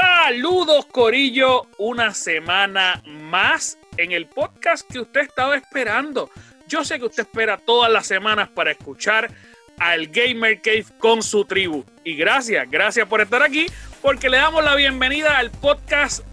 [0.00, 6.30] Saludos Corillo, una semana más en el podcast que usted estaba esperando.
[6.68, 9.28] Yo sé que usted espera todas las semanas para escuchar
[9.76, 11.84] al Gamer Cave con su tribu.
[12.04, 13.66] Y gracias, gracias por estar aquí,
[14.00, 16.24] porque le damos la bienvenida al podcast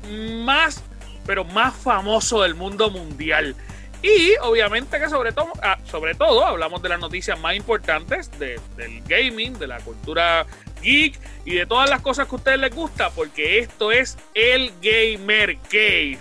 [0.43, 0.84] más,
[1.25, 3.55] pero más famoso del mundo mundial.
[4.03, 9.02] Y obviamente que sobre todo, ah, sobre todo hablamos de las noticias más importantes del
[9.08, 10.45] gaming, de la cultura
[10.85, 14.71] geek y de todas las cosas que a ustedes les gusta, porque esto es el
[14.81, 16.20] Gamer Cave.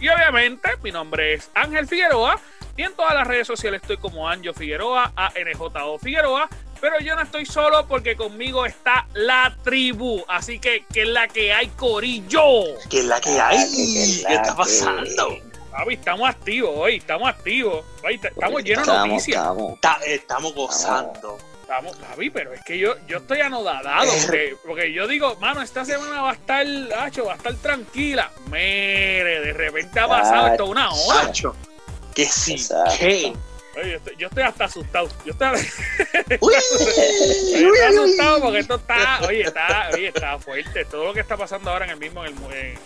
[0.00, 2.40] Y obviamente mi nombre es Ángel Figueroa
[2.76, 6.48] y en todas las redes sociales estoy como Anjo Figueroa, ANJO Figueroa.
[6.78, 10.22] Pero yo no estoy solo porque conmigo está la tribu.
[10.28, 12.78] Así que, ¿qué es la que hay, Corillo?
[12.90, 13.56] ¿Qué es la que hay?
[14.26, 15.38] ¿Qué está pasando?
[15.70, 17.84] Papi, estamos activos hoy, estamos activos.
[18.10, 19.42] estamos llenos de noticias.
[20.06, 21.38] Estamos, gozando.
[21.66, 24.12] Estamos, papi, pero es que yo, yo estoy anodadado.
[24.64, 26.64] Porque, yo digo, mano, esta semana va a estar,
[26.96, 28.30] hacho, va a estar tranquila.
[28.48, 31.32] Mere, de repente ha pasado esto una hora.
[32.14, 32.64] que sí,
[33.00, 33.32] ¿qué?
[33.76, 35.08] Oye, yo, estoy, hasta asustado.
[35.24, 35.48] Yo estoy,
[36.40, 40.84] uy, estoy asustado porque esto está, oye, está, oye, está fuerte.
[40.84, 42.78] Todo lo que está pasando ahora en el mismo, en el,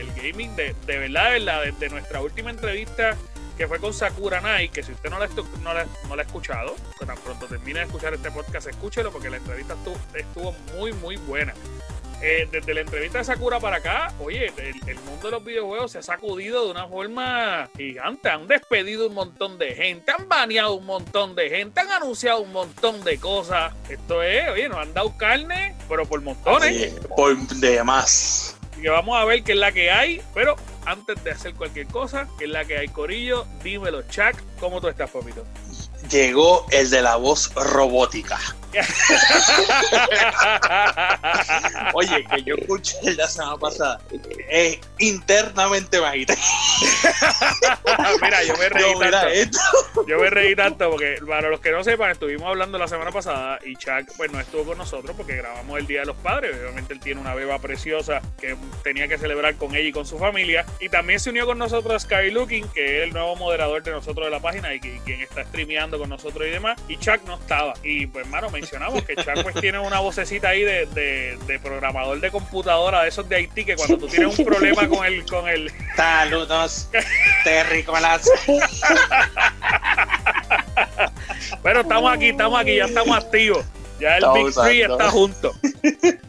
[0.00, 3.16] el gaming, de, de verdad, de, la, de, nuestra última entrevista
[3.56, 6.26] que fue con Sakura Nai, que si usted no la, no la, no la ha
[6.26, 10.52] escuchado, que tan pronto termine de escuchar este podcast, escúchelo porque la entrevista estuvo, estuvo
[10.76, 11.54] muy, muy buena.
[12.22, 14.50] Eh, desde la entrevista de Sakura para acá, oye,
[14.86, 18.30] el, mundo de los videojuegos se ha sacudido de una forma gigante.
[18.30, 22.52] Han despedido un montón de gente, han baneado un montón de gente, han anunciado un
[22.52, 23.74] montón de cosas.
[23.88, 26.94] Esto es, oye, nos han dado carne, pero por montones.
[27.14, 28.56] por demás.
[28.72, 30.22] Así que vamos a ver qué es la que hay.
[30.32, 34.80] Pero antes de hacer cualquier cosa, qué es la que hay, Corillo, dímelo, Chuck, ¿cómo
[34.80, 35.44] tú estás, papito?
[36.10, 38.38] Llegó el de la voz robótica.
[41.94, 44.00] Oye, que yo escuché la semana pasada.
[44.48, 46.34] Es internamente bajita.
[48.22, 50.06] mira, yo me reí tanto.
[50.06, 53.58] Yo me reí tanto porque, para los que no sepan, estuvimos hablando la semana pasada
[53.64, 56.56] y Chuck pues no estuvo con nosotros porque grabamos el Día de los Padres.
[56.56, 60.18] Obviamente él tiene una beba preciosa que tenía que celebrar con ella y con su
[60.18, 60.64] familia.
[60.80, 64.26] Y también se unió con nosotros Sky Looking, que es el nuevo moderador de nosotros
[64.26, 66.80] de la página y quien está streameando con nosotros y demás.
[66.88, 67.74] Y Chuck no estaba.
[67.82, 72.18] Y pues, hermano, me mencionamos que Chuck pues tiene una vocecita ahí de, de, programador
[72.20, 75.48] de computadora de esos de Haití que cuando tú tienes un problema con el con
[75.48, 76.88] el saludos
[77.44, 78.28] terrícolas
[81.62, 83.64] pero estamos aquí estamos aquí ya estamos activos
[84.00, 85.54] ya el Big Three está junto.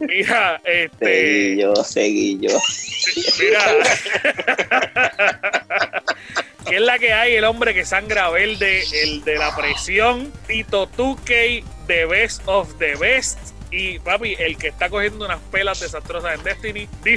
[0.00, 1.04] Mira, este.
[1.04, 2.58] Seguí yo, seguí yo.
[3.38, 3.60] Mira.
[6.66, 7.34] ¿Qué es la que hay?
[7.34, 12.94] El hombre que sangra verde, el de la presión, Tito Tukey, The Best of the
[12.94, 13.38] Best.
[13.70, 16.88] Y papi, el que está cogiendo unas pelas desastrosas en Destiny.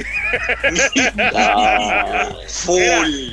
[2.48, 2.80] full.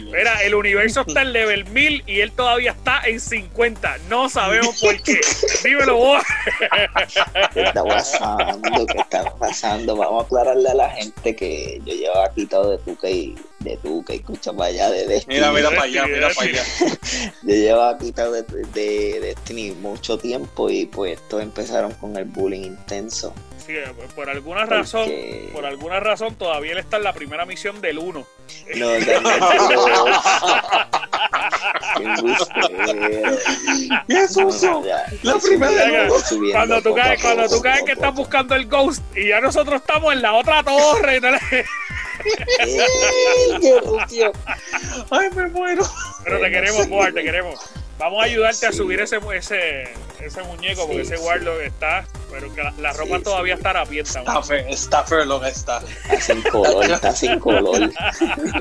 [0.05, 3.97] Mira, el universo está en level 1000 y él todavía está en 50.
[4.09, 5.19] No sabemos por qué.
[5.63, 6.23] Dímelo vos.
[7.53, 8.85] ¿Qué está pasando?
[8.85, 9.97] ¿Qué está pasando?
[9.97, 14.15] Vamos a aclararle a la gente que yo llevaba quitado de Tukey de tú que
[14.15, 15.35] escucha para allá de Destiny.
[15.35, 16.63] Mira, mira para allá, mira para allá.
[17.43, 22.63] Yo llevaba quitado de, de, Destiny mucho tiempo y pues todos empezaron con el bullying
[22.63, 23.33] intenso.
[23.65, 23.73] Sí,
[24.15, 25.09] por alguna razón,
[25.53, 28.27] por alguna razón todavía él está en la primera misión del 1.
[28.75, 28.99] No, no,
[34.07, 34.83] ¿Qué es eso?
[35.23, 36.07] la primera
[36.51, 40.13] cuando tú caes, cuando tú caes que estás buscando el Ghost y ya nosotros estamos
[40.13, 41.19] en la otra torre.
[45.09, 45.83] Ay, me muero.
[46.23, 47.59] Pero te queremos, Boar, te queremos.
[47.99, 49.83] Vamos a ayudarte a subir ese, ese,
[50.21, 54.19] ese muñeco porque ese Warlock está, pero que la, ropa todavía está rapienta.
[54.19, 55.83] Está feo, está feo lo que está.
[56.03, 57.91] Está sin color, está sin color.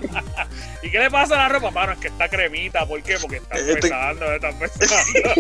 [0.83, 1.71] ¿Y qué le pasa a la ropa?
[1.71, 2.85] Mano, es que está cremita.
[2.85, 3.17] ¿Por qué?
[3.17, 5.31] Porque está este- empezando, está empezando.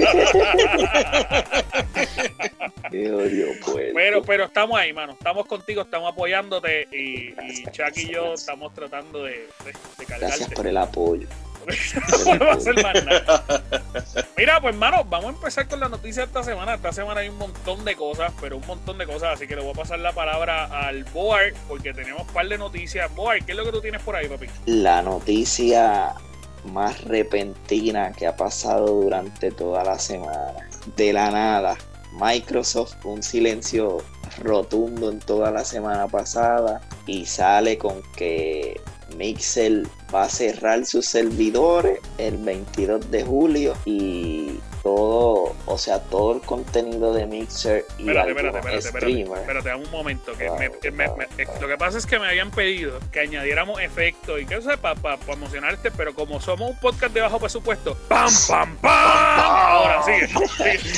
[3.95, 5.15] pero, pero estamos ahí, mano.
[5.15, 10.27] Estamos contigo, estamos apoyándote y, y Chuck y yo estamos tratando de, de, de cargarte.
[10.27, 11.27] Gracias por el apoyo.
[14.37, 16.75] Mira, pues hermano, vamos a empezar con la noticia de esta semana.
[16.75, 19.62] Esta semana hay un montón de cosas, pero un montón de cosas, así que le
[19.62, 23.15] voy a pasar la palabra al Boar, porque tenemos un par de noticias.
[23.15, 24.47] Boar, ¿qué es lo que tú tienes por ahí, papi?
[24.67, 26.15] La noticia
[26.73, 30.69] más repentina que ha pasado durante toda la semana.
[30.97, 31.76] De la nada,
[32.12, 33.99] Microsoft, un silencio
[34.43, 38.81] rotundo en toda la semana pasada y sale con que
[39.17, 46.37] Mixel va a cerrar sus servidores el 22 de julio y todo, o sea, todo
[46.37, 49.41] el contenido de Mixer y espérate, espérate, espérate, streamers.
[49.43, 50.33] espérate, dame un momento.
[50.39, 51.55] Que Wow, me- que me- wow, me- wow.
[51.61, 55.19] Lo que pasa es que me habían pedido que añadiéramos efectos y que eso para
[55.29, 58.93] emocionarte, pero como somos un podcast de bajo presupuesto, ¡pam, pam, pam!
[58.93, 60.29] Ahora sigue.
[60.79, 60.89] sigue.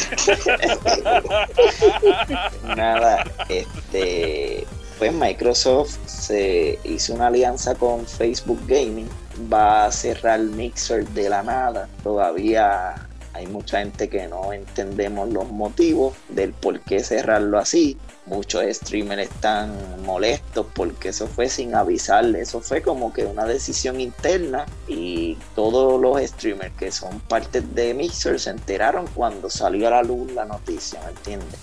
[2.77, 4.67] Nada, este,
[5.01, 9.09] pues Microsoft se hizo una alianza con Facebook Gaming,
[9.51, 11.89] va a cerrar Mixer de la nada.
[12.03, 17.97] Todavía hay mucha gente que no entendemos los motivos del por qué cerrarlo así.
[18.27, 19.73] Muchos streamers están
[20.05, 25.99] molestos porque eso fue sin avisarle, eso fue como que una decisión interna y todos
[25.99, 30.45] los streamers que son parte de Mixer se enteraron cuando salió a la luz la
[30.45, 31.59] noticia, ¿me entiendes?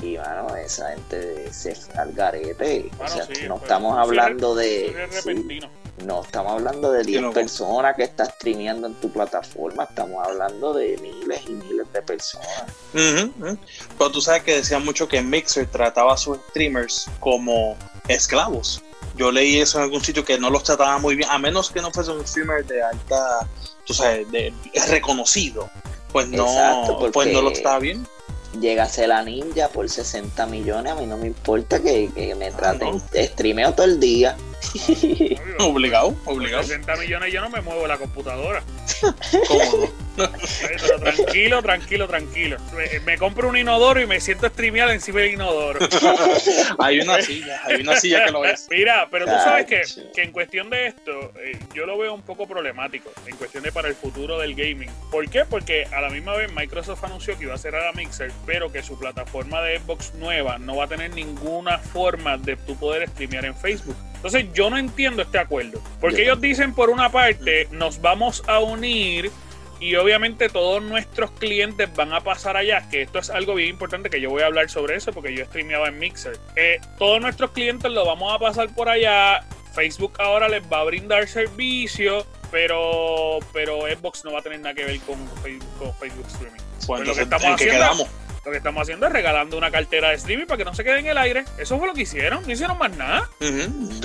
[0.00, 2.90] Y bueno, esa gente se fue al garete.
[2.98, 4.88] o sea, sí, no pues, estamos hablando de.
[5.10, 5.70] sí, repentino.
[6.04, 7.32] no estamos hablando de 10 no.
[7.32, 12.64] personas que estás streameando en tu plataforma, estamos hablando de miles y miles de personas.
[12.92, 17.76] Pero tú sabes que decían mucho que Mixer trataba a sus streamers como
[18.08, 18.82] esclavos.
[19.16, 21.80] Yo leí eso en algún sitio que no los trataba muy bien, a menos que
[21.80, 23.46] no fuese un streamer de alta,
[23.86, 24.52] tú sabes, de,
[24.88, 25.68] reconocido.
[26.12, 28.06] Pues no, Exacto, pues no lo trataba bien.
[28.60, 32.96] Llegase la ninja por 60 millones, a mí no me importa que, que me traten.
[32.96, 33.02] no.
[33.14, 34.36] Streameo todo el día.
[35.58, 36.62] Obligado, Por obligado.
[36.62, 38.62] 60 millones yo no me muevo la computadora.
[39.48, 40.01] ¿Cómo no?
[40.16, 42.56] Pero tranquilo, tranquilo, tranquilo.
[42.76, 45.80] Me, me compro un inodoro y me siento streamear encima del inodoro.
[46.78, 48.66] hay una silla, hay una silla que lo es.
[48.70, 49.82] Mira, pero tú sabes que,
[50.14, 53.72] que en cuestión de esto, eh, yo lo veo un poco problemático, en cuestión de
[53.72, 54.90] para el futuro del gaming.
[55.10, 55.44] ¿Por qué?
[55.44, 58.82] Porque a la misma vez Microsoft anunció que iba a cerrar a Mixer, pero que
[58.82, 63.44] su plataforma de Xbox nueva no va a tener ninguna forma de tú poder streamear
[63.44, 63.96] en Facebook.
[64.16, 65.82] Entonces yo no entiendo este acuerdo.
[66.00, 69.30] Porque ellos dicen por una parte, nos vamos a unir
[69.82, 74.08] y obviamente todos nuestros clientes van a pasar allá, que esto es algo bien importante
[74.10, 76.38] que yo voy a hablar sobre eso porque yo streameaba en Mixer.
[76.56, 79.44] Eh, todos nuestros clientes lo vamos a pasar por allá.
[79.74, 84.74] Facebook ahora les va a brindar servicio, pero, pero Xbox no va a tener nada
[84.74, 86.60] que ver con Facebook, con Facebook Streaming.
[86.86, 88.08] Pues Pues lo que entonces, estamos ¿en qué haciendo- quedamos?
[88.44, 90.98] Lo que estamos haciendo es regalando una cartera de streaming para que no se quede
[90.98, 91.44] en el aire.
[91.58, 93.28] Eso fue lo que hicieron, no hicieron más nada.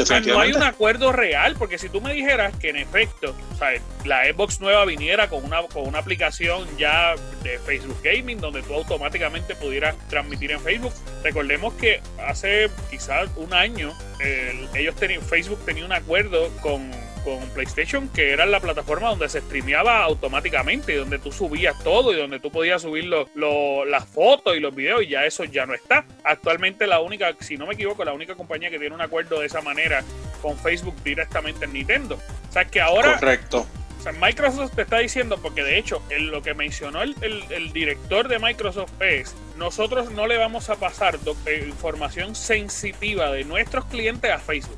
[0.04, 3.36] O sea, no hay un acuerdo real, porque si tú me dijeras que en efecto,
[3.54, 3.70] o sea,
[4.06, 8.76] la Xbox nueva viniera con una, con una aplicación ya de Facebook Gaming, donde tú
[8.76, 10.94] automáticamente pudieras transmitir en Facebook.
[11.24, 16.92] Recordemos que hace quizás un año, el- ellos tenían, Facebook tenía un acuerdo con,
[17.28, 22.14] con PlayStation, que era la plataforma donde se streameaba automáticamente, y donde tú subías todo,
[22.14, 25.44] y donde tú podías subir lo- lo- las fotos y los videos, y ya eso
[25.44, 26.06] ya no está.
[26.24, 29.48] Actualmente la única, si no me equivoco, la única compañía que tiene un acuerdo de
[29.48, 30.04] esa manera
[30.42, 32.16] con Facebook directamente es Nintendo.
[32.50, 33.68] O sea, que ahora Correcto.
[34.00, 37.74] o sea, Microsoft te está diciendo, porque de hecho lo que mencionó el, el- el
[37.74, 43.84] director de Microsoft es, nosotros no le vamos a pasar eh, información sensitiva de nuestros
[43.86, 44.78] clientes a Facebook.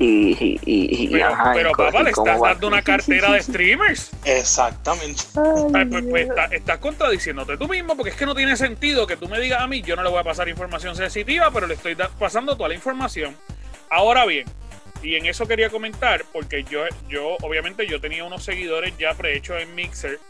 [0.00, 3.42] Y, y, y, y, Pero, ajá, pero papá, le estás va- dando una cartera de
[3.42, 4.10] streamers.
[4.24, 5.22] Exactamente.
[5.74, 9.16] Ay, pues, pues, está- estás contradiciéndote tú mismo porque es que no tiene sentido que
[9.16, 11.74] tú me digas a mí, yo no le voy a pasar información sensitiva, pero le
[11.74, 13.36] estoy pasando toda la información.
[13.90, 14.46] Ahora bien,
[15.02, 19.60] y en eso quería comentar, porque yo, yo obviamente yo tenía unos seguidores ya prehechos
[19.60, 20.20] en Mixer.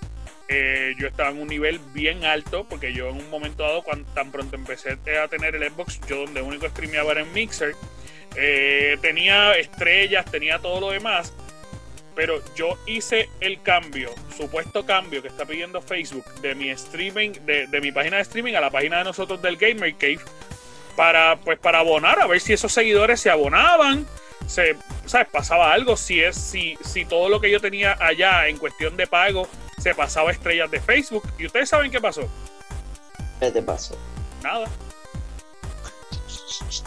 [0.51, 4.11] Eh, yo estaba en un nivel bien alto porque yo en un momento dado, cuando
[4.13, 7.75] tan pronto empecé a tener el Xbox, yo donde único streameaba era en Mixer.
[8.41, 11.33] Eh, tenía estrellas, tenía todo lo demás
[12.19, 17.69] pero yo hice el cambio, supuesto cambio que está pidiendo Facebook de mi streaming, de,
[17.69, 20.19] de mi página de streaming a la página de nosotros del Gamer Cave,
[20.97, 24.05] para pues para abonar, a ver si esos seguidores se abonaban,
[24.49, 24.75] se,
[25.07, 25.29] ¿sabes?
[25.29, 29.07] Pasaba algo, si es, si, si todo lo que yo tenía allá en cuestión de
[29.07, 29.47] pago
[29.79, 31.23] se pasaba a estrellas de Facebook.
[31.39, 32.29] Y ustedes saben qué pasó.
[33.39, 33.97] ¿Qué te pasó?
[34.43, 34.67] Nada,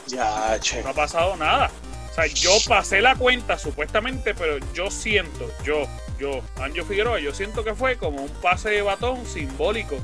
[0.08, 0.82] Ya, che.
[0.84, 1.72] no ha pasado nada.
[2.12, 5.88] O sea, yo pasé la cuenta supuestamente, pero yo siento, yo,
[6.20, 9.98] yo, Anjo Figueroa, yo siento que fue como un pase de batón simbólico.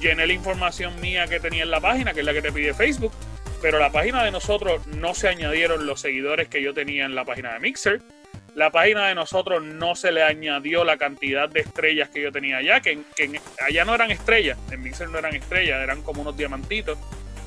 [0.00, 2.72] Llené la información mía que tenía en la página, que es la que te pide
[2.72, 3.12] Facebook,
[3.60, 7.26] pero la página de nosotros no se añadieron los seguidores que yo tenía en la
[7.26, 8.00] página de Mixer.
[8.54, 12.56] La página de nosotros no se le añadió la cantidad de estrellas que yo tenía
[12.56, 16.36] allá, que, que allá no eran estrellas, en Mixer no eran estrellas, eran como unos
[16.36, 16.98] diamantitos.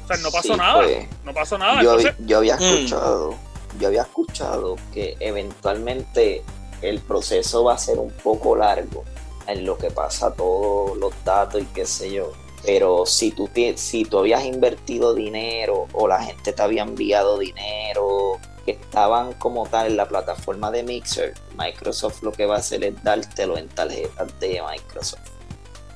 [0.04, 1.82] O sea, no pasó Sí, nada, pues, no pasó nada.
[1.82, 2.62] yo, Entonces, yo había Mm.
[2.64, 3.36] escuchado,
[3.80, 6.44] yo había escuchado que eventualmente
[6.82, 9.04] el proceso va a ser un poco largo
[9.48, 12.32] en lo que pasa todos los datos y qué sé yo.
[12.66, 18.40] Pero si tú, si tú habías invertido dinero o la gente te había enviado dinero
[18.66, 22.84] que estaban como tal en la plataforma de Mixer, Microsoft lo que va a hacer
[22.86, 25.20] es dártelo en tarjetas de Microsoft.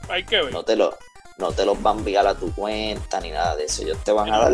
[0.10, 0.52] hay que ver.
[0.54, 0.98] No te, lo,
[1.38, 3.84] no te los van a enviar a tu cuenta ni nada de eso.
[3.84, 4.54] Ellos te van a dar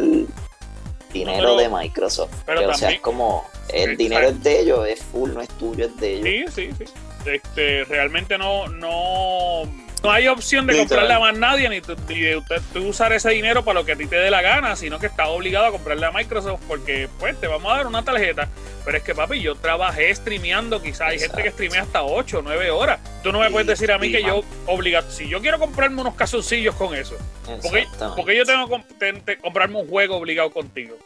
[1.14, 2.34] dinero pero- de Microsoft.
[2.46, 3.98] pero Que, o sea, también- es como el Exacto.
[3.98, 6.54] dinero es de ellos, es full, no es tuyo, es de ellos.
[6.54, 6.94] Sí, sí, sí.
[7.26, 9.64] Este, realmente no, no,
[10.04, 13.64] no hay opción de comprarle a más nadie ni, ni de usted, usar ese dinero
[13.64, 16.06] para lo que a ti te dé la gana, sino que estás obligado a comprarle
[16.06, 18.50] a Microsoft porque pues te vamos a dar una tarjeta.
[18.84, 22.42] Pero es que papi, yo trabajé streameando, quizás hay gente que streamea hasta 8 o
[22.42, 23.00] 9 horas.
[23.24, 26.16] Tú no me puedes decir a mí que yo obligado, si yo quiero comprarme unos
[26.16, 27.16] calzoncillos con eso,
[27.62, 30.98] porque, porque yo tengo que comprarme un juego obligado contigo.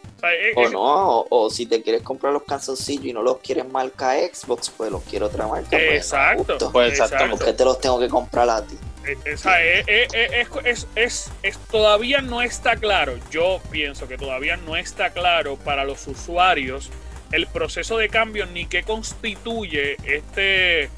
[0.56, 0.82] O es- no,
[1.20, 4.92] o, o si te quieres comprar los calzoncillos y no los quieres marca Xbox, pues
[4.92, 5.70] los quiero otra marca.
[5.72, 6.72] pues, no Exacto.
[6.72, 7.16] Pues exacto.
[7.16, 7.38] exactamente.
[7.38, 8.76] ¿Por qué te los tengo que comprar a ti?
[9.06, 14.08] Eh, eh, eh, eh, eh, es, es- es- es- todavía no está claro, yo pienso
[14.08, 16.90] que todavía no está claro para los usuarios
[17.32, 20.90] el proceso de cambio ni qué constituye este,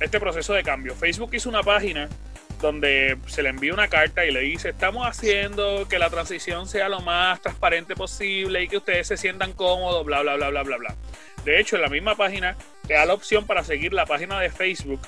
[0.00, 0.94] este proceso de cambio.
[0.94, 2.08] Facebook hizo una página
[2.60, 6.88] donde se le envía una carta y le dice, estamos haciendo que la transición sea
[6.88, 10.76] lo más transparente posible y que ustedes se sientan cómodos, bla, bla, bla, bla, bla,
[10.76, 10.96] bla.
[11.44, 14.50] De hecho, en la misma página te da la opción para seguir la página de
[14.50, 15.00] Facebook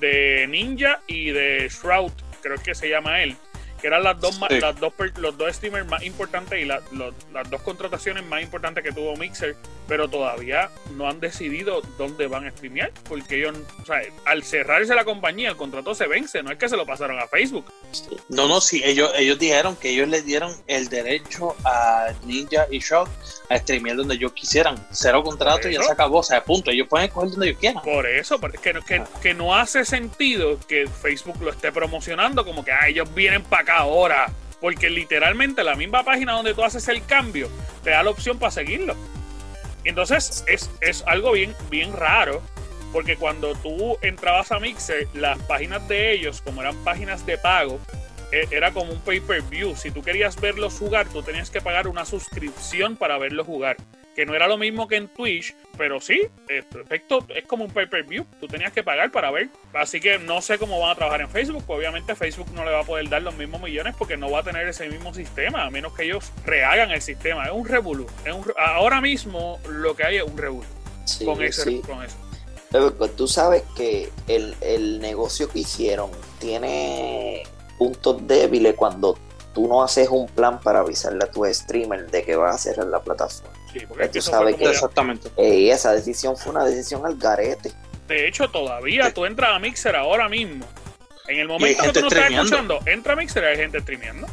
[0.00, 3.36] de Ninja y de Shroud, creo que se llama él,
[3.84, 7.50] que eran las dos, las dos los dos streamers más importantes y la- los- las
[7.50, 12.50] dos contrataciones más importantes que tuvo Mixer, pero todavía no han decidido dónde van a
[12.50, 16.56] streamear, porque ellos, o sea, al cerrarse la compañía, el contrato se vence, no es
[16.56, 17.66] que se lo pasaron a Facebook.
[18.30, 22.78] No, no, sí, ellos, ellos dijeron que ellos le dieron el derecho a Ninja y
[22.78, 23.10] Shock
[23.50, 24.76] a streamear donde ellos quisieran.
[24.92, 26.20] Cero contrato y ya se acabó.
[26.20, 26.70] O sea, punto.
[26.70, 27.82] Ellos pueden escoger donde ellos quieran.
[27.82, 32.64] Por eso, porque que, que, que no hace sentido que Facebook lo esté promocionando como
[32.64, 34.30] que ah, ellos vienen para acá ahora.
[34.60, 37.50] Porque literalmente la misma página donde tú haces el cambio
[37.82, 38.96] te da la opción para seguirlo.
[39.84, 42.42] Entonces es, es algo bien, bien raro.
[42.92, 47.80] Porque cuando tú entrabas a Mixer, las páginas de ellos, como eran páginas de pago,
[48.30, 49.74] e- era como un pay-per-view.
[49.76, 53.76] Si tú querías verlos jugar, tú tenías que pagar una suscripción para verlos jugar.
[54.14, 57.70] Que no era lo mismo que en Twitch, pero sí, en efecto, es como un
[57.72, 58.24] pay-per-view.
[58.40, 59.48] Tú tenías que pagar para ver.
[59.72, 61.64] Así que no sé cómo van a trabajar en Facebook.
[61.66, 64.40] pues Obviamente Facebook no le va a poder dar los mismos millones porque no va
[64.40, 67.44] a tener ese mismo sistema, a menos que ellos rehagan el sistema.
[67.46, 68.06] Es un revolú.
[68.56, 70.66] Ahora mismo lo que hay es un revolú
[71.04, 71.82] Sí, con, ese, sí.
[71.86, 72.16] con eso.
[72.70, 77.42] Pero pues, tú sabes que el, el negocio que hicieron tiene
[77.78, 79.18] puntos débiles cuando
[79.54, 82.86] tú no haces un plan para avisarle a tu streamer de que vas a cerrar
[82.88, 83.52] la plataforma.
[83.72, 85.30] Sí, porque tú sabes que- Exactamente.
[85.38, 87.72] Y esa decisión fue una decisión al garete.
[88.08, 89.12] De hecho, todavía Sí.
[89.14, 90.66] tú entras a Mixer ahora mismo.
[91.28, 94.26] En el momento que tú no estás escuchando, entra a Mixer y hay gente streameando.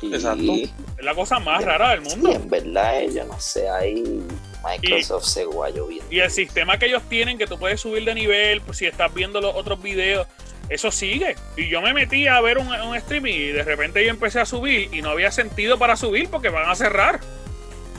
[0.00, 0.52] Y, Exacto.
[0.52, 2.32] Es la cosa más rara del Sí, mundo.
[2.32, 4.22] en verdad, yo no sé, ahí
[4.64, 6.04] Microsoft se guayó bien.
[6.10, 9.12] Y el sistema que ellos tienen, que tú puedes subir de nivel, pues, si estás
[9.12, 10.28] viendo los otros videos,
[10.68, 11.36] eso sigue.
[11.56, 14.46] Y yo me metí a ver un, un stream y de repente yo empecé a
[14.46, 17.20] subir y no había sentido para subir porque van a cerrar.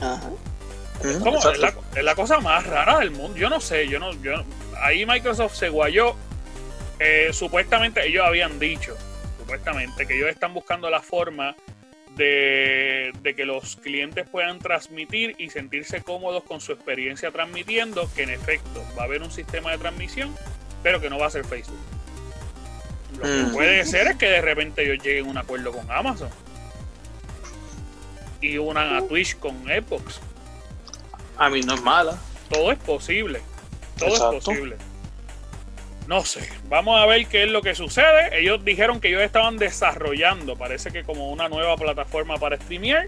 [0.00, 0.30] Ajá.
[1.94, 3.36] Es la cosa más rara del mundo.
[3.36, 4.44] Yo no sé, yo no, yo
[4.80, 6.14] ahí Microsoft se guayó.
[6.98, 8.94] Eh, supuestamente ellos habían dicho,
[9.38, 11.56] supuestamente, que ellos están buscando la forma
[12.16, 18.24] de, de que los clientes puedan transmitir y sentirse cómodos con su experiencia transmitiendo, que
[18.24, 20.34] en efecto va a haber un sistema de transmisión,
[20.82, 21.78] pero que no va a ser Facebook.
[23.16, 23.52] Lo que Mm.
[23.52, 26.28] puede ser es que de repente ellos lleguen a un acuerdo con Amazon
[28.40, 30.20] y unan a Twitch con Xbox.
[31.36, 32.16] A mí no es mala.
[32.48, 33.40] Todo es posible.
[33.98, 34.36] Todo Exacto.
[34.38, 34.76] es posible.
[36.06, 36.48] No sé.
[36.68, 38.40] Vamos a ver qué es lo que sucede.
[38.40, 43.06] Ellos dijeron que ellos estaban desarrollando, parece que como una nueva plataforma para streamear.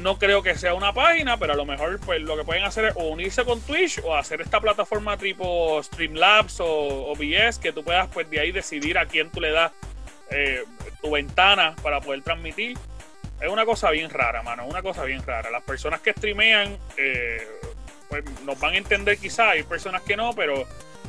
[0.00, 2.86] No creo que sea una página, pero a lo mejor pues lo que pueden hacer
[2.86, 7.82] es o unirse con Twitch o hacer esta plataforma tipo Streamlabs o OBS que tú
[7.82, 9.72] puedas pues de ahí decidir a quién tú le das
[10.30, 10.64] eh,
[11.00, 12.76] tu ventana para poder transmitir.
[13.40, 15.50] Es una cosa bien rara, mano, una cosa bien rara.
[15.50, 17.46] Las personas que streamean eh,
[18.08, 20.66] pues nos van a entender quizás, hay personas que no, pero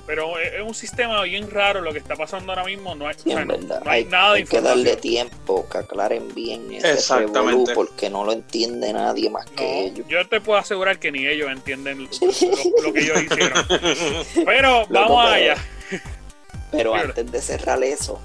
[0.08, 2.96] pero es un sistema bien raro lo que está pasando ahora mismo.
[2.96, 5.68] No hay, Sí, o sea, en no- hay hay, nada de hay que darle tiempo,
[5.70, 7.40] que aclaren bien ese Exactamente.
[7.40, 10.08] revolú, porque no lo entiende nadie más que ellos.
[10.08, 12.10] yo te puedo asegurar que ni ellos entienden lo,
[12.94, 13.66] que ellos hicieron.
[14.46, 15.56] Pero Loco, vamos pero- allá.
[16.72, 18.20] Pero antes de cerrar eso,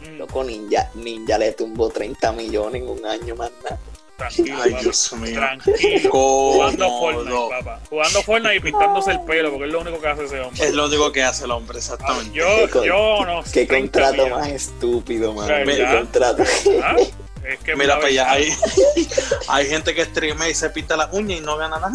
[0.00, 3.80] Mm, loco, Ninja, Ninja le tumbó 30 millones en un año más nada.
[4.18, 4.82] Tranquilo, Ay, papá.
[4.82, 5.34] Dios mío.
[5.34, 6.10] Tranquilo.
[6.10, 6.88] Jugando.
[6.88, 7.80] Fortnite, papá.
[7.88, 10.66] Jugando Fortnite y pintándose el pelo, porque es lo único que hace ese hombre.
[10.66, 12.34] Es lo único que hace el hombre, Ah, exactamente.
[12.34, 13.52] Yo, Qué con- yo no sé.
[13.52, 15.48] Qué 30 contrato más estúpido, man.
[15.98, 16.42] Contrato.
[16.82, 16.96] Ah,
[17.44, 18.52] Es que Mira, la pues ya hay,
[19.48, 21.92] hay gente que streamea y se pinta las uñas y no gana nada.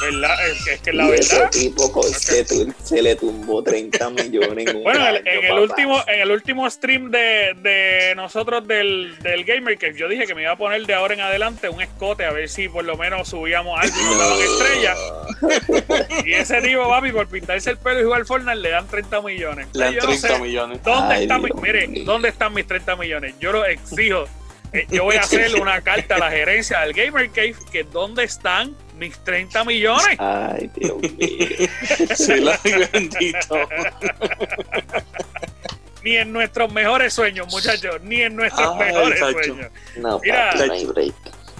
[0.00, 0.48] ¿Verdad?
[0.50, 1.50] Es, es que la Y ese verdad.
[1.50, 5.48] tipo con- se, le tumbó 30 millones en un Bueno, en el, año, en el
[5.50, 5.60] papá.
[5.60, 10.34] último, en el último stream de, de nosotros del, del Gamer, que yo dije que
[10.34, 12.96] me iba a poner de ahora en adelante un escote a ver si por lo
[12.96, 14.98] menos subíamos algo y nos daban estrellas.
[16.24, 19.68] Y ese tipo, papi, por pintarse el pelo y jugar Fortnite le dan 30 millones.
[19.74, 20.82] Le dan Yo no 30 sé millones.
[20.82, 23.34] ¿Dónde Ay, están mis, mire, dónde están mis 30 millones?
[23.40, 24.24] Yo lo exijo.
[24.72, 28.24] Eh, Yo voy a hacer una carta a la gerencia del Gamer Cave que dónde
[28.24, 30.16] están mis 30 millones.
[30.18, 31.10] Ay, Dios mío.
[32.16, 32.58] Sí, la
[32.92, 33.56] bendito.
[36.02, 38.00] Ni en nuestros mejores sueños, muchachos.
[38.02, 39.32] Ni en nuestros Ay, mejores chacho.
[39.32, 39.70] sueños.
[39.96, 40.54] No, Mira.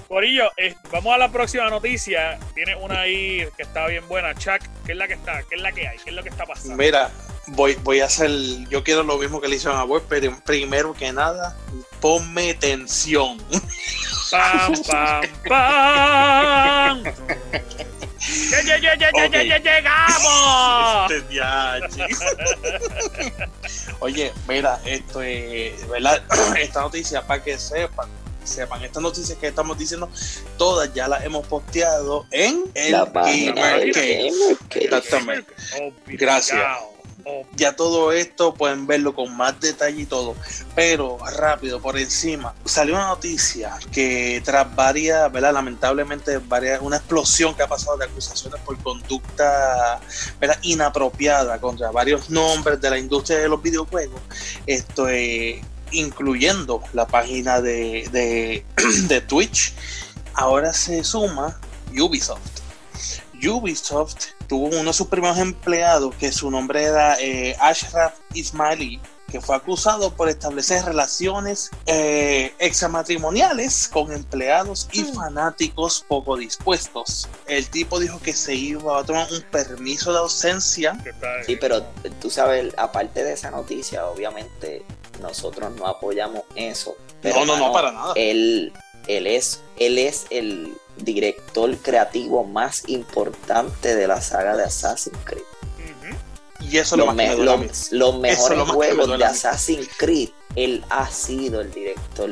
[0.08, 2.38] Corillo, eh, vamos a la próxima noticia.
[2.54, 4.34] Tiene una ahí que está bien buena.
[4.34, 5.42] Chuck, ¿qué es la que está?
[5.42, 5.98] ¿Qué es la que hay?
[5.98, 6.76] ¿Qué es lo que está pasando?
[6.76, 7.10] Mira,
[7.48, 8.30] voy, voy a hacer.
[8.68, 11.56] Yo quiero lo mismo que le hicieron a Web, pero primero que nada,
[12.00, 13.38] ponme tensión.
[14.30, 17.04] Pam, pam, pam.
[18.50, 21.12] ¡Ya, ya, ya, ya, ya, ya, ya llegamos!
[21.12, 22.16] Este.
[24.00, 26.22] Oye, mira, esto es, ¿verdad?
[26.60, 28.08] Esta noticia, para que sepan,
[28.42, 30.10] sepan, estas noticias que estamos diciendo,
[30.56, 33.92] todas ya las hemos posteado en el La página Gamer.
[33.92, 34.56] Gamer.
[34.74, 35.52] Exactamente.
[35.74, 36.60] Obligado, Gracias.
[37.56, 40.36] Ya todo esto pueden verlo con más detalle y todo.
[40.76, 45.32] Pero rápido, por encima, salió una noticia que tras varias.
[45.32, 50.00] Lamentablemente, varias, una explosión que ha pasado de acusaciones por conducta
[50.40, 50.58] ¿verdad?
[50.62, 54.20] inapropiada contra varios nombres de la industria de los videojuegos,
[54.66, 55.06] esto
[55.92, 58.64] incluyendo la página de, de,
[59.08, 59.72] de Twitch,
[60.34, 61.58] ahora se suma
[61.92, 62.60] Ubisoft.
[63.42, 69.00] Ubisoft tuvo uno de sus primeros empleados, que su nombre era eh, Ashraf Ismaili,
[69.30, 77.28] que fue acusado por establecer relaciones eh, extramatrimoniales con empleados y fanáticos poco dispuestos.
[77.46, 80.96] El tipo dijo que se iba a tomar un permiso de ausencia.
[81.44, 81.82] Sí, pero
[82.20, 84.84] tú sabes, aparte de esa noticia, obviamente
[85.20, 86.96] nosotros no apoyamos eso.
[87.20, 88.12] Pero, no, no, no, para nada.
[88.14, 88.72] Él,
[89.08, 95.42] él, es, él es el director creativo más importante de la saga de Assassin's Creed.
[96.60, 98.86] Y eso es lo Los, que me- me los- los mejores lo más que me
[98.86, 99.30] juegos duele de.
[99.30, 102.30] Assassin's Creed, él ha sido el director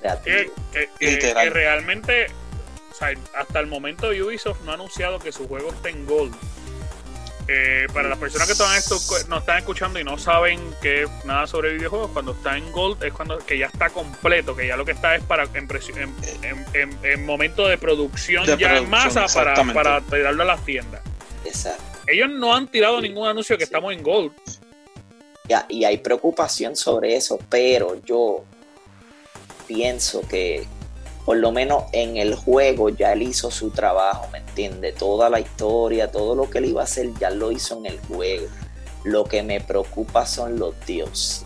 [0.00, 0.52] creativo.
[0.72, 1.44] que- que- Literal.
[1.44, 2.26] que realmente,
[2.90, 6.34] o sea, hasta el momento Ubisoft no ha anunciado que su juego esté en Gold.
[7.52, 11.48] Eh, para las personas que todavía esto- nos están escuchando y no saben que nada
[11.48, 14.84] sobre videojuegos, cuando está en Gold es cuando que ya está completo, que ya lo
[14.84, 15.68] que está es para en,
[16.22, 20.46] en- en- en- en momento de producción De ya en masa para, para tirarlo a
[20.46, 21.00] las tiendas.
[21.44, 21.82] Exacto.
[22.06, 23.68] Ellos no han tirado ningún anuncio que Sí.
[23.72, 24.30] estamos en Gold.
[25.68, 28.44] Y hay preocupación sobre eso, pero yo
[29.66, 30.66] pienso que
[31.30, 34.90] por lo menos en el juego ya él hizo su trabajo, ¿me entiende?
[34.90, 38.00] Toda la historia, todo lo que él iba a hacer ya lo hizo en el
[38.00, 38.48] juego.
[39.04, 41.44] Lo que me preocupa son los dioses.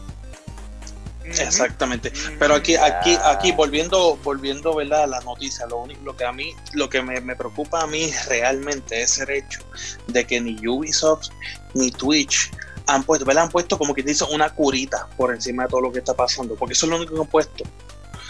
[1.22, 2.14] Exactamente.
[2.38, 5.02] Pero aquí, aquí, aquí volviendo, volviendo ¿verdad?
[5.02, 7.86] a la noticia, lo único, lo que a mí, lo que me, me preocupa a
[7.86, 9.60] mí realmente es el hecho
[10.06, 11.28] de que ni Ubisoft
[11.74, 12.50] ni Twitch
[12.86, 13.44] han puesto, ¿verdad?
[13.44, 16.54] Han puesto como que dice una curita por encima de todo lo que está pasando,
[16.54, 17.64] porque eso es lo único que han puesto.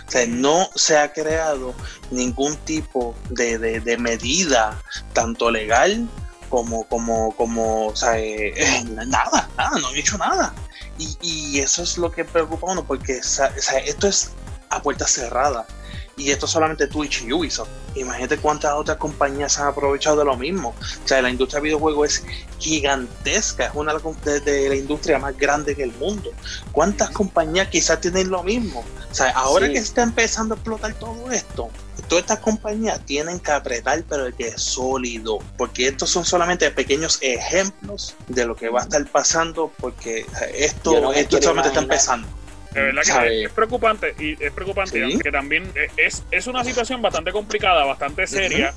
[0.06, 1.74] O sea, no se ha creado
[2.10, 4.80] ningún tipo de, de- de medida,
[5.12, 6.06] tanto legal
[6.50, 10.54] como, como, como, eh, nada, nada, no han hecho nada.
[10.98, 14.30] Y, y eso es lo que preocupa a uno, porque esto es
[14.70, 15.66] a puerta cerrada.
[16.16, 17.68] Y esto es solamente Twitch y Ubisoft.
[17.96, 20.74] Imagínate cuántas otras compañías han aprovechado de lo mismo.
[21.04, 22.24] O sea, la industria de videojuegos es
[22.58, 26.30] gigantesca, es una de las de, la industria más grande en el mundo.
[26.72, 28.84] ¿Cuántas compañías quizás tienen lo mismo?
[29.10, 29.72] O sea, ahora Sí.
[29.72, 31.70] que está empezando a explotar todo esto,
[32.08, 37.18] todas estas compañías tienen que apretar, pero que es sólido, porque estos son solamente pequeños
[37.20, 42.28] ejemplos de lo que va a estar pasando, porque esto, no esto solamente está empezando.
[42.74, 45.18] De verdad que es preocupante y es preocupante Sí.
[45.18, 48.74] que también es, es una situación bastante complicada, bastante seria,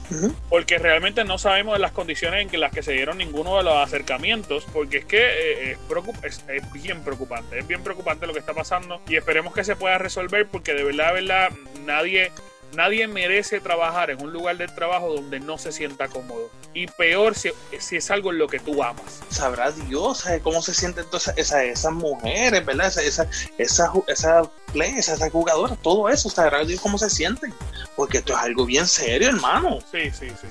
[0.49, 3.75] porque realmente no sabemos las condiciones en que las que se dieron ninguno de los
[3.75, 8.33] acercamientos, porque es que eh, es, preocup- es, es bien preocupante, es bien preocupante lo
[8.33, 11.49] que está pasando y esperemos que se pueda resolver porque de verdad, de verdad,
[11.85, 12.31] nadie,
[12.73, 17.33] nadie merece trabajar en un lugar de trabajo donde no se sienta cómodo y peor
[17.35, 17.49] si,
[17.79, 19.21] si es algo en lo que tú amas.
[19.29, 22.87] Sabrá Dios ¿sabe cómo se sienten entonces esas, esas mujeres, ¿verdad?
[22.87, 27.53] Esas esa, esa, ju- esa players, esas jugadoras, todo eso, sabrá Dios cómo se sienten,
[27.95, 29.79] porque esto es algo bien serio, hermano.
[29.91, 30.47] Sí, sí, sí.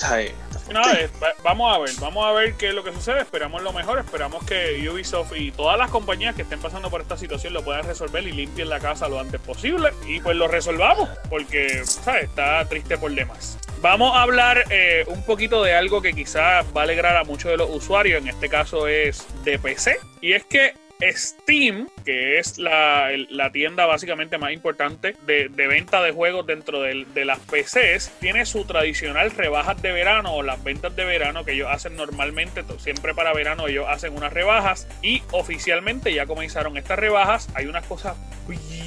[0.98, 3.20] Eh, va- vamos a ver, vamos a ver qué es lo que sucede.
[3.20, 7.16] Esperamos lo mejor, esperamos que Ubisoft y todas las compañías que estén pasando por esta
[7.18, 11.08] situación lo puedan resolver y limpien la casa lo antes posible y pues lo resolvamos,
[11.28, 13.58] porque, Está triste por demás.
[13.80, 17.50] Vamos a hablar eh, un poquito de algo que quizás va a alegrar a muchos
[17.50, 22.56] de los usuarios, en este caso es de PC, y es que Steam, que es
[22.58, 23.10] la,
[23.52, 29.30] tienda básicamente más importante de, venta de juegos dentro de, las PCs, tiene su tradicional
[29.30, 33.68] rebajas de verano o las ventas de verano que ellos hacen normalmente, siempre para verano
[33.68, 37.48] ellos hacen unas rebajas y oficialmente ya comenzaron estas rebajas.
[37.54, 38.16] Hay unas cosas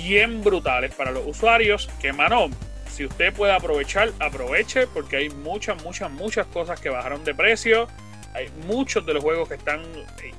[0.01, 2.49] bien brutales para los usuarios que, mano,
[2.89, 7.87] si usted puede aprovechar, aproveche porque hay muchas, muchas, muchas cosas que bajaron de precio
[8.33, 9.81] hay muchos de los juegos que están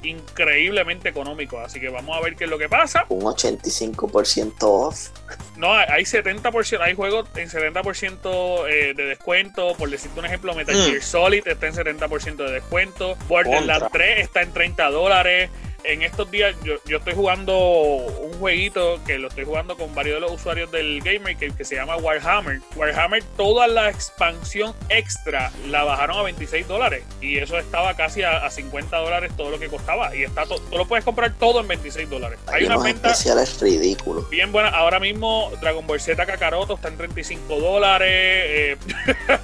[0.03, 3.05] increíblemente económicos, así que vamos a ver qué es lo que pasa.
[3.09, 5.09] Un 85% off.
[5.57, 9.75] No, hay 70%, hay juegos en 70% eh, de descuento.
[9.77, 10.91] Por decirte un ejemplo, Metal mm.
[10.91, 13.17] Gear Solid está en 70% de descuento.
[13.29, 15.51] Borderlands 3 está en 30 dólares
[15.85, 20.17] en estos días yo, yo, estoy jugando un jueguito que lo estoy jugando con varios
[20.17, 22.61] de los usuarios del Gamer que, que se llama Warhammer.
[22.77, 28.49] Warhammer, toda la expansión extra la bajaron a 26 dólares y eso estaba casi a,
[28.51, 30.15] 50 dólares todo lo que costaba.
[30.15, 32.39] Y está todo, tú lo puedes comprar todo en 26 dólares.
[32.47, 34.23] Hay, una venta especiales ridículo.
[34.31, 34.71] Bien buena.
[34.71, 38.79] Ahora mismo Dragon Ball Z Kakaroto está en 35 dólares.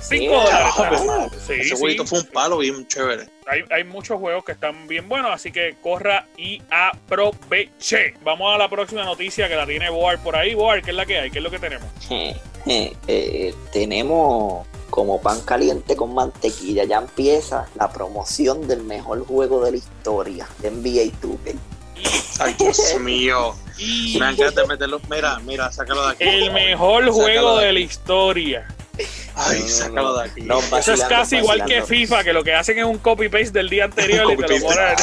[0.01, 1.33] 5 eh, dólares.
[1.46, 5.30] Sí, Ese jueguito fue un palo bien chévere hay, muchos juegos que están bien buenos,
[5.32, 8.14] así que corra y aproveche.
[8.22, 10.54] Vamos a la próxima noticia que la tiene Boar por ahí.
[10.54, 11.30] Boar, ¿qué es la que hay?
[11.30, 11.88] ¿Qué es lo que tenemos?
[12.68, 16.82] Eh, tenemos como pan caliente con mantequilla.
[16.82, 21.54] Ya empieza la promoción del mejor juego de la historia de NBA 2K.
[22.40, 23.54] Ay, Dios mío.
[24.18, 25.00] Me encanta meterlo.
[25.09, 26.24] Mira, mira, sácalo de aquí.
[26.24, 28.66] El mejor juego de la historia.
[29.35, 30.48] Ay, sácalo de aquí.
[30.78, 33.85] Eso es casi igual que FIFA, que lo que hacen es un copy-paste del día
[33.85, 34.96] anterior y te lo ponen.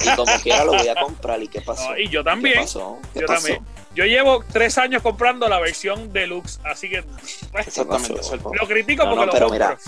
[0.00, 1.42] y como quiera lo voy a comprar.
[1.42, 1.96] ¿Y qué pasó?
[1.96, 2.54] y yo también.
[2.54, 2.98] ¿Qué pasó?
[3.14, 3.64] yo también.
[3.94, 7.02] Yo llevo tres años comprando la versión deluxe, así que
[7.50, 8.20] pues, Exactamente,
[8.60, 9.68] lo critico porque lo pero compro.
[9.68, 9.78] Mira,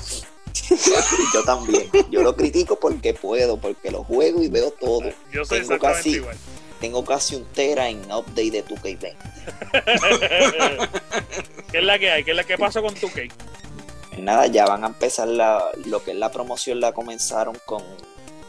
[1.34, 1.88] yo también.
[2.10, 5.10] Yo lo critico porque puedo, porque lo juego y veo todo.
[5.30, 6.36] Yo soy tengo casi, igual.
[6.82, 9.14] Tengo casi un tera en update de 2K20.
[11.70, 12.24] ¿Qué es la que hay?
[12.24, 13.32] ¿Qué es la que pasó con 2K?
[14.18, 17.82] nada, ya van a empezar la, lo que es la promoción, la comenzaron con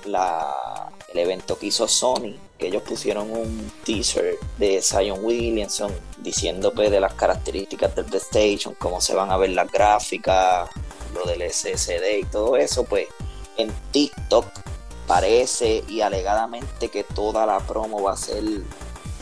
[0.06, 6.74] la, el evento que hizo Sony, que ellos pusieron un teaser de Zion Williamson diciendo
[6.74, 10.70] pues, de las características del PlayStation, cómo se van a ver las gráficas,
[11.14, 13.08] lo del SSD y todo eso, pues
[13.58, 14.46] en TikTok
[15.08, 18.44] parece y alegadamente que toda la promo va a ser,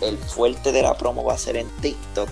[0.01, 2.29] el fuerte de la promo va a ser en TikTok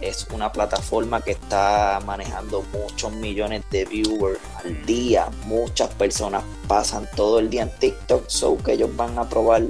[0.00, 5.28] es una plataforma que está manejando muchos millones de viewers al día.
[5.46, 9.62] Muchas personas pasan todo el día en TikTok, so que ellos van a probar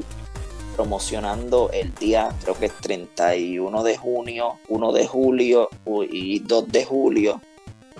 [0.75, 5.71] promocionando el día, creo que es 31 de junio, 1 de julio
[6.11, 7.41] y 2 de julio.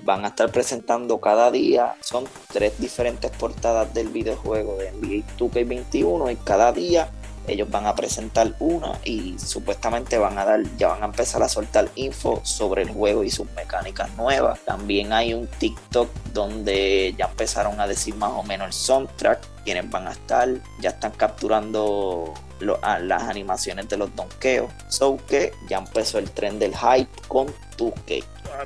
[0.07, 6.33] Van a estar presentando cada día, son tres diferentes portadas del videojuego de NBA 2K21
[6.33, 7.11] y cada día
[7.49, 11.49] ellos van a presentar una y supuestamente van a dar, ya van a empezar a
[11.49, 14.61] soltar info sobre el juego y sus mecánicas nuevas.
[14.61, 19.91] También hay un TikTok donde ya empezaron a decir más o menos el soundtrack, quienes
[19.91, 20.49] van a estar,
[20.81, 24.71] ya están capturando las animaciones de los donkeos.
[24.89, 28.01] So que ya empezó el tren del hype con 2 ah,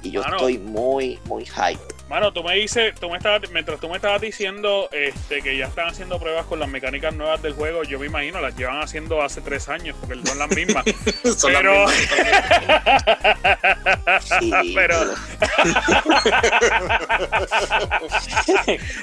[0.03, 1.79] y yo estoy muy, muy hype.
[2.09, 5.67] Mano, tú me dices, tú me estabas, mientras tú me estabas diciendo este, que ya
[5.67, 9.23] están haciendo pruebas con las mecánicas nuevas del juego, yo me imagino, las llevan haciendo
[9.23, 10.85] hace tres años, porque son las mismas.
[11.37, 11.87] son pero...
[11.87, 12.21] Las mismas
[14.41, 14.97] sí, pero...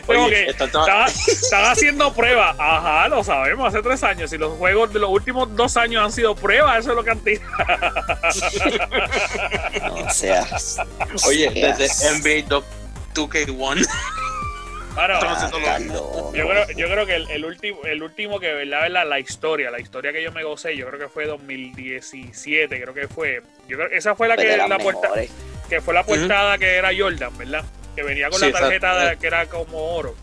[0.08, 2.56] Oye, están haciendo pruebas.
[2.60, 4.34] Ajá, lo sabemos, hace tres años.
[4.34, 7.12] Y los juegos de los últimos dos años han sido pruebas, eso es lo que
[7.12, 7.48] han tirado.
[9.96, 10.67] no seas.
[11.28, 12.62] Oye, desde NBA
[13.14, 13.88] 2K1.
[16.34, 18.90] yo, creo, yo creo que el, último, el último que ¿verdad?
[18.90, 22.94] La, la historia, la historia que yo me gocé, yo creo que fue 2017, creo
[22.96, 23.44] que fue.
[23.68, 25.10] Yo creo, esa fue la que la puerta,
[25.70, 27.64] que fue la portada que era Jordan, ¿verdad?
[27.96, 30.16] Que venía con la tarjeta que era como oro.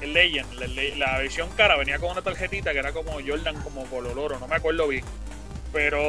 [0.00, 0.52] El Legend,
[0.96, 4.48] la, versión cara venía con una tarjetita que era como Jordan, como color oro, no
[4.48, 5.04] me acuerdo bien.
[5.72, 6.00] Pero,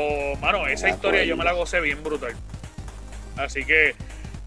[0.41, 2.36] mano, esa historia yo me la gocé bien brutal.
[3.37, 3.95] Así que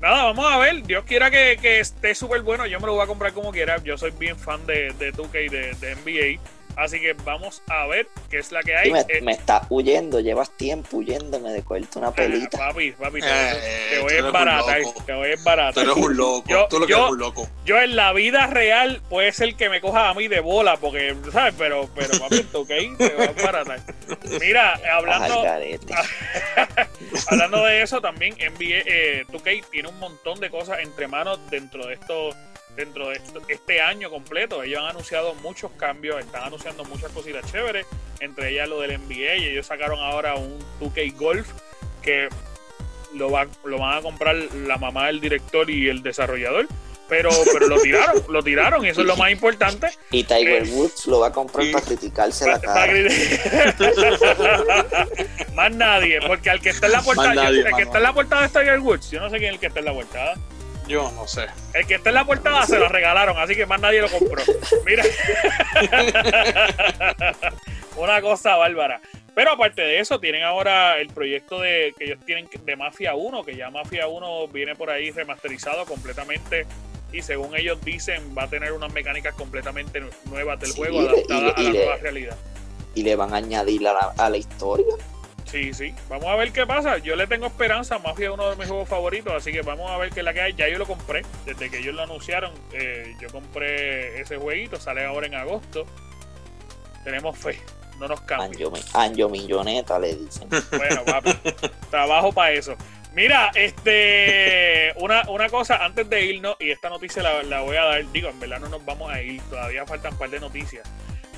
[0.00, 0.82] nada, vamos a ver.
[0.82, 2.66] Dios quiera que, esté súper bueno.
[2.66, 3.82] Yo me lo voy a comprar como quiera.
[3.82, 6.40] Yo soy bien fan de, de 2K, de, de NBA.
[6.76, 8.86] Así que vamos a ver qué es la que hay.
[8.86, 12.58] Sí, me, Eh, me estás huyendo, llevas tiempo huyéndome de cogerte una ah, pelita.
[12.58, 14.80] papi, papi, te, Eh, te tú voy a embaratar.
[15.06, 15.84] Te voy a Tú embaratar.
[15.84, 16.44] eres un loco.
[16.48, 17.48] Yo- tú lo que yo- eres un loco.
[17.64, 21.16] Yo en la vida real puede ser que me coja a mí de bola, porque,
[21.32, 21.54] ¿sabes?
[21.56, 22.92] Pero, pero papi, ¿tú qué?
[22.98, 23.80] Te voy a embaratar.
[24.40, 25.44] Mira, hablando,
[27.30, 31.86] hablando de eso, también NBA, eh, 2K tiene un montón de cosas entre manos dentro
[31.86, 32.30] de esto
[32.76, 34.62] dentro de este año completo.
[34.62, 37.86] Ellos han anunciado muchos cambios, están anunciando muchas cositas chéveres,
[38.20, 41.48] entre ellas lo del NBA, y ellos sacaron ahora un 2K Golf
[42.02, 42.28] que
[43.14, 46.66] lo, va- lo van a comprar la mamá del director y el desarrollador.
[47.08, 49.86] Pero, pero lo tiraron, lo tiraron, y eso es lo más importante.
[50.10, 52.92] Y Tiger eh, Woods lo va a comprar para criticarse la cara.
[55.54, 58.46] Más nadie, porque al que está en la portada, el que está en la portada
[58.46, 59.10] es Tiger Woods.
[59.12, 60.34] Yo no sé quién es el que está en la portada.
[60.88, 61.46] Yo no sé.
[61.74, 64.42] El que está en la portada se lo regalaron, así que más nadie lo compró.
[64.86, 65.02] Mira.
[67.96, 69.00] Una cosa bárbara.
[69.34, 73.44] Pero aparte de eso, tienen ahora el proyecto de que ellos tienen de Mafia 1,
[73.44, 76.66] que ya Mafia 1 viene por ahí remasterizado completamente.
[77.12, 81.04] Y según ellos dicen, va a tener unas mecánicas completamente nuevas del Sí, juego, y
[81.04, 82.36] le- adaptadas a la y le- nueva realidad.
[82.94, 84.86] Y le van a añadir a la, a la historia.
[85.46, 85.94] Sí, sí.
[86.08, 86.98] Vamos a ver qué pasa.
[86.98, 87.98] Yo le tengo esperanza.
[87.98, 90.34] Mafia es uno de mis juegos favoritos, así que vamos a ver qué es la
[90.34, 90.54] que hay.
[90.54, 91.22] Ya yo lo compré.
[91.44, 94.78] Desde que ellos lo anunciaron, eh, yo compré ese jueguito.
[94.80, 95.86] Sale ahora en agosto.
[97.04, 97.58] Tenemos fe.
[98.00, 98.46] No nos cambia.
[98.66, 100.48] Anjo, mi- Anjo Milloneta le dicen.
[100.70, 101.30] Bueno, papi.
[101.90, 102.74] trabajo para eso.
[103.14, 107.84] Mira, este, una, una cosa antes de irnos, y esta noticia la, la voy a
[107.84, 110.86] dar, digo, en verdad no nos vamos a ir, todavía faltan un par de noticias.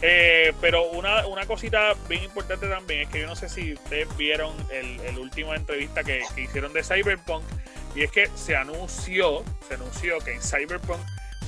[0.01, 4.07] Eh, pero una, una cosita bien importante también es que yo no sé si ustedes
[4.17, 7.43] vieron el, el último entrevista que, que hicieron de Cyberpunk,
[7.97, 11.01] y es que se anunció, se anunció que en Cyberpunk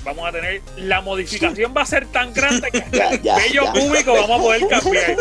[0.02, 3.72] vamos a tener, la modificación va a ser tan grande que Ya, ya, bello ya.
[3.72, 5.16] público vamos a poder cambiar.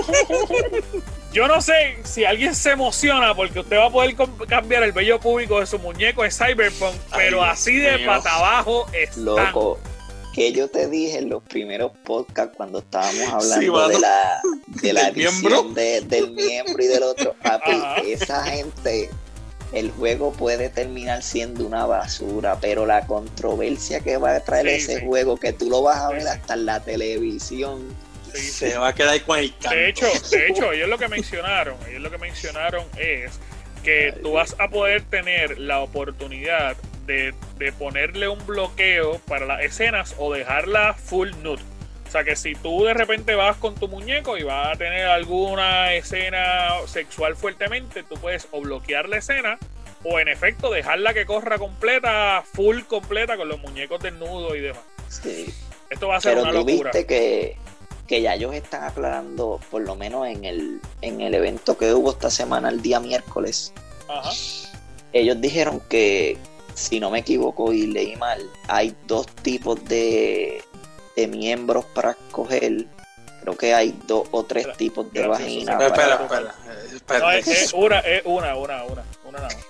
[1.31, 4.15] Yo no sé si alguien se emociona porque usted va a poder
[4.47, 8.07] cambiar el bello público de su muñeco de Cyberpunk, pero Ay, así de Dios.
[8.07, 9.25] pata abajo están.
[9.25, 9.79] Loco,
[10.39, 14.41] que yo te dije en los primeros podcasts cuando estábamos hablando de la,
[14.81, 15.63] de la Del miembro.
[15.63, 17.35] de- del miembro y del otro.
[17.43, 17.95] Papi, Ajá.
[18.05, 19.09] esa gente,
[19.73, 24.75] el juego puede terminar siendo una basura, pero la controversia que va a traer Sí,
[24.75, 25.05] ese sí.
[25.05, 26.27] juego, que tú lo vas a ver sí.
[26.29, 27.81] hasta en la televisión.
[28.33, 28.51] Sí, sí.
[28.51, 29.75] Se va a quedar con el canto.
[29.75, 33.31] De hecho, de hecho, ellos lo que mencionaron, ellos lo que mencionaron es
[33.83, 39.61] que tú vas a poder tener la oportunidad de, de ponerle un bloqueo para las
[39.61, 41.61] escenas o dejarla full nude.
[42.07, 45.05] O sea que si tú de repente vas con tu muñeco y vas a tener
[45.05, 49.59] alguna escena sexual fuertemente, tú puedes o bloquear la escena
[50.03, 54.81] o en efecto dejarla que corra completa, full completa con los muñecos desnudos y demás.
[55.09, 55.53] Sí.
[55.91, 56.91] Esto va a ser Pero una tú locura.
[56.91, 57.57] viste que,
[58.07, 62.11] que ya ellos están aclarando, por lo menos en el, en el evento que hubo
[62.11, 63.73] esta semana, el día miércoles,
[64.07, 64.31] Ajá.
[65.13, 66.37] ellos dijeron que,
[66.79, 70.63] si no me equivoco y leí mal, hay dos tipos de,
[71.15, 72.85] de miembros para escoger.
[73.41, 75.71] Creo que hay dos o tres Espera, tipos de espera, vagina.
[75.73, 76.95] Espera, para- espera, espera.
[76.95, 77.19] espera.
[77.19, 79.65] No, es, es una, es una, una, una, una nada más.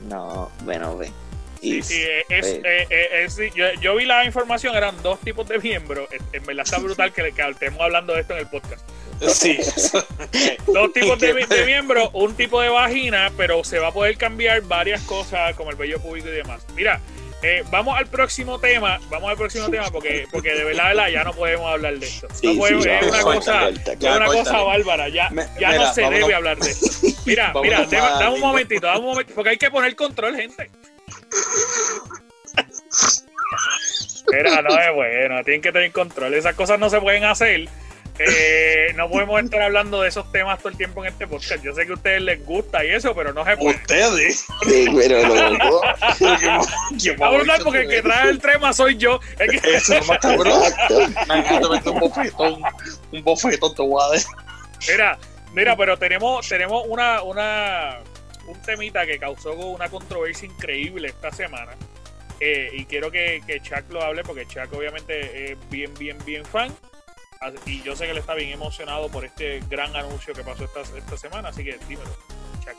[0.00, 1.12] No, bueno, ve.
[1.60, 5.58] Sí, eh, es, eh, eh, es- yo, yo vi la información, eran dos tipos de
[5.58, 6.08] miembros.
[6.32, 8.82] En, verdad está brutal que, que estemos hablando de esto en el podcast.
[9.28, 9.58] Sí.
[10.66, 14.62] Dos tipos de, de miembros, un tipo de vagina, pero se va a poder cambiar
[14.62, 16.64] varias cosas como el vello público y demás.
[16.74, 17.00] Mira,
[17.42, 21.08] eh, vamos al próximo tema, vamos al próximo tema porque, porque de verdad, de verdad,
[21.10, 22.28] ya no podemos hablar de esto.
[22.32, 25.84] Sí, no podemos, sí, es una cosa, es una cosa bárbara, ya, Me- ya mira,
[25.84, 26.86] no se debe hablar de esto.
[27.26, 30.70] Mira, mira, dame, un momentito, dame un momentito, porque hay que poner control, gente.
[34.32, 36.34] Mira, no es bueno, tienen que tener control.
[36.34, 37.68] Esas cosas no se pueden hacer.
[38.22, 41.64] Eh, no podemos estar hablando de esos temas todo el tiempo en este podcast.
[41.64, 43.76] Yo sé que a ustedes les gusta y eso, pero no se puede.
[43.76, 44.44] Ustedes.
[44.68, 45.80] Sí, pero loco.
[46.18, 49.20] ¿Quién Está brutal porque el que trae el tema soy yo.
[49.38, 50.62] Es que- Eso no más cabrón.
[51.86, 52.62] Un bofetón.
[53.12, 54.20] Un bofetón te voy a dar.
[54.88, 55.18] Mira,
[55.54, 58.00] mira, pero tenemos, tenemos una, una,
[58.50, 61.72] un temita que causó una controversia increíble esta semana.
[62.40, 66.44] Eh, y quiero que, que Chuck lo hable porque Chuck obviamente es bien, bien, bien
[66.44, 66.74] fan.
[67.64, 70.80] Y yo sé que él está bien emocionado por este gran anuncio que pasó esta,
[70.80, 71.48] esta semana.
[71.48, 72.10] Así que dímelo,
[72.64, 72.76] Chuck.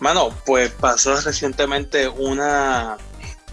[0.00, 2.96] Mano, pues pasó recientemente una,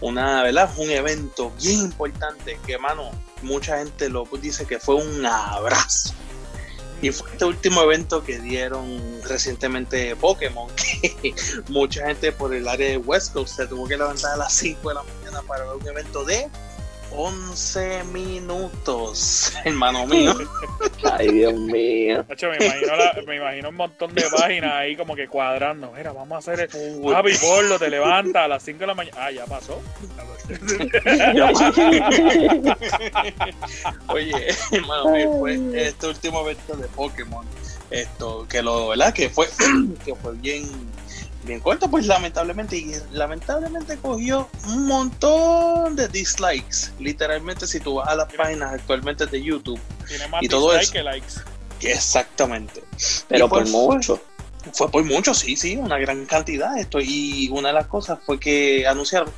[0.00, 0.70] una, ¿verdad?
[0.76, 3.10] Un evento bien importante que, mano,
[3.42, 6.14] mucha gente lo dice que fue un abrazo.
[7.00, 11.34] Y fue este último evento que dieron recientemente Pokémon, que
[11.68, 14.88] mucha gente por el área de West Coast se tuvo que levantar a las 5
[14.88, 16.48] de la mañana para ver un evento de
[17.10, 20.34] 11 minutos, hermano mío.
[21.12, 22.24] Ay, Dios mío.
[23.26, 25.92] me, imagino un montón de páginas ahí como que cuadrando.
[25.96, 29.16] Mira, vamos a hacer el Javi Borlo, te levanta a las 5 de la mañana.
[29.20, 29.80] Ah, ya pasó.
[34.08, 37.46] Oye, hermano mío, fue este último evento de Pokémon.
[37.90, 39.14] Esto, que lo, ¿verdad?
[39.14, 39.48] Que fue,
[40.04, 40.68] que fue bien
[41.48, 46.92] bien corto, pues lamentablemente, y lamentablemente cogió un montón de dislikes.
[47.00, 50.92] Literalmente, si tú vas a las páginas actualmente de YouTube Tiene más y todo eso.
[50.92, 51.34] que likes.
[51.80, 52.84] Exactamente.
[53.26, 54.20] Pero por pues, mucho.
[54.72, 57.00] Fue por mucho, sí, sí, una gran cantidad esto.
[57.00, 59.32] Y una de las cosas fue que anunciaron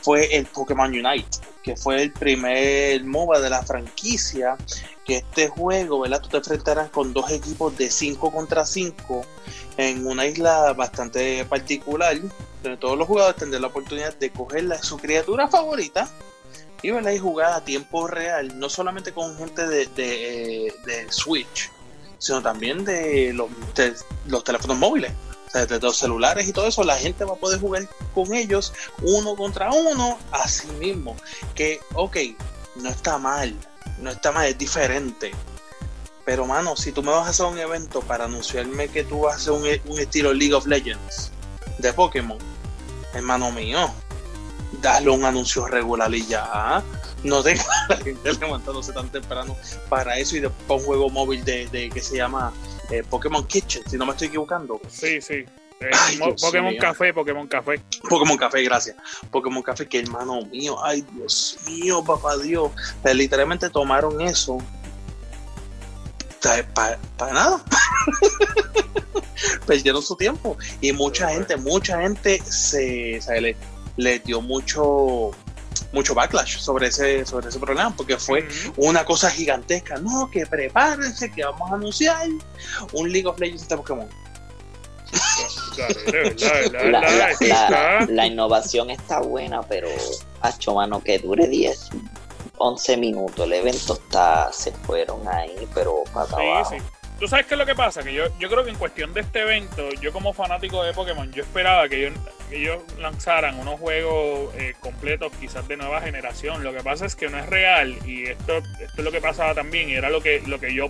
[0.00, 4.56] fue el Pokémon Unite, que fue el primer MOBA de la franquicia.
[5.04, 6.22] Que este juego, ¿verdad?
[6.22, 9.26] Tú te enfrentarás con dos equipos de 5 contra 5
[9.76, 12.16] en una isla bastante particular,
[12.62, 16.08] donde todos los jugadores tendrán la oportunidad de coger su criatura favorita
[16.84, 21.70] y y jugar a tiempo real, no solamente con gente de, de, de Switch,
[22.18, 23.48] sino también de los,
[24.26, 25.12] los teléfonos móviles,
[25.48, 28.34] o sea, de los celulares y todo eso, la gente va a poder jugar con
[28.34, 31.16] ellos uno contra uno, así mismo,
[31.54, 32.18] que, ok,
[32.76, 33.54] no está mal,
[33.98, 35.32] no está mal, es diferente,
[36.24, 39.34] pero, mano, si tú me vas a hacer un evento para anunciarme que tú vas
[39.34, 41.30] a hacer un, estilo League of Legends
[41.78, 42.38] de Pokémon,
[43.12, 43.92] hermano mío,
[44.80, 46.82] dale un anuncio regular y ya.
[47.24, 49.56] No tenga la gente levantándose tan temprano
[49.88, 52.52] para eso y después un juego móvil de, que se llama
[52.90, 54.80] eh, Pokémon Kitchen, si no me estoy equivocando.
[54.88, 55.44] Sí, sí.
[55.80, 55.90] Eh,
[56.40, 57.82] Pokémon Café, Pokémon Café.
[58.08, 58.96] Pokémon Café, gracias.
[59.30, 62.70] Pokémon Café, que hermano mío, ay Dios mío, papá Dios.
[63.12, 64.58] literalmente tomaron eso
[66.74, 67.64] para nada.
[69.66, 70.56] Perdieron su tiempo.
[70.80, 73.20] Y mucha gente, mucha gente se,
[73.96, 75.30] le, dio mucho
[75.92, 79.96] mucho backlash sobre ese, sobre ese problema, porque fue una cosa gigantesca.
[79.96, 82.26] No, que prepárense, que vamos a anunciar
[82.92, 84.08] un League of Legends de Pokémon.
[88.08, 89.88] La, innovación está buena, pero
[90.40, 91.90] hacho mano que dure 10
[92.64, 93.46] 11 minutos.
[93.46, 96.84] El evento está, se fueron ahí, pero para sí, Sí.
[97.18, 99.20] Tú sabes qué es lo que pasa, que yo, yo creo que en cuestión de
[99.20, 102.18] este evento, yo como fanático de Pokémon, yo esperaba que ellos,
[102.50, 106.64] ellos lanzaran unos juegos eh, completos quizás de nueva generación.
[106.64, 109.54] Lo que pasa es que no es real y esto, esto es lo que pasaba
[109.54, 110.88] también y era lo que, lo que yo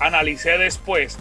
[0.00, 1.18] analicé después.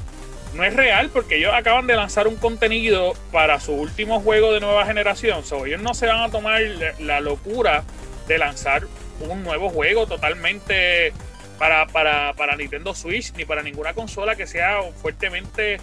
[0.54, 4.62] No es real porque ellos acaban de lanzar un contenido para su último juego de
[4.62, 5.44] nueva generación.
[5.44, 6.62] So, ellos no se van a tomar
[7.00, 7.84] la locura
[8.28, 8.88] de lanzar
[9.20, 11.14] un nuevo juego totalmente
[11.58, 15.80] para, para, Nintendo Switch ni para ninguna consola que sea fuertemente.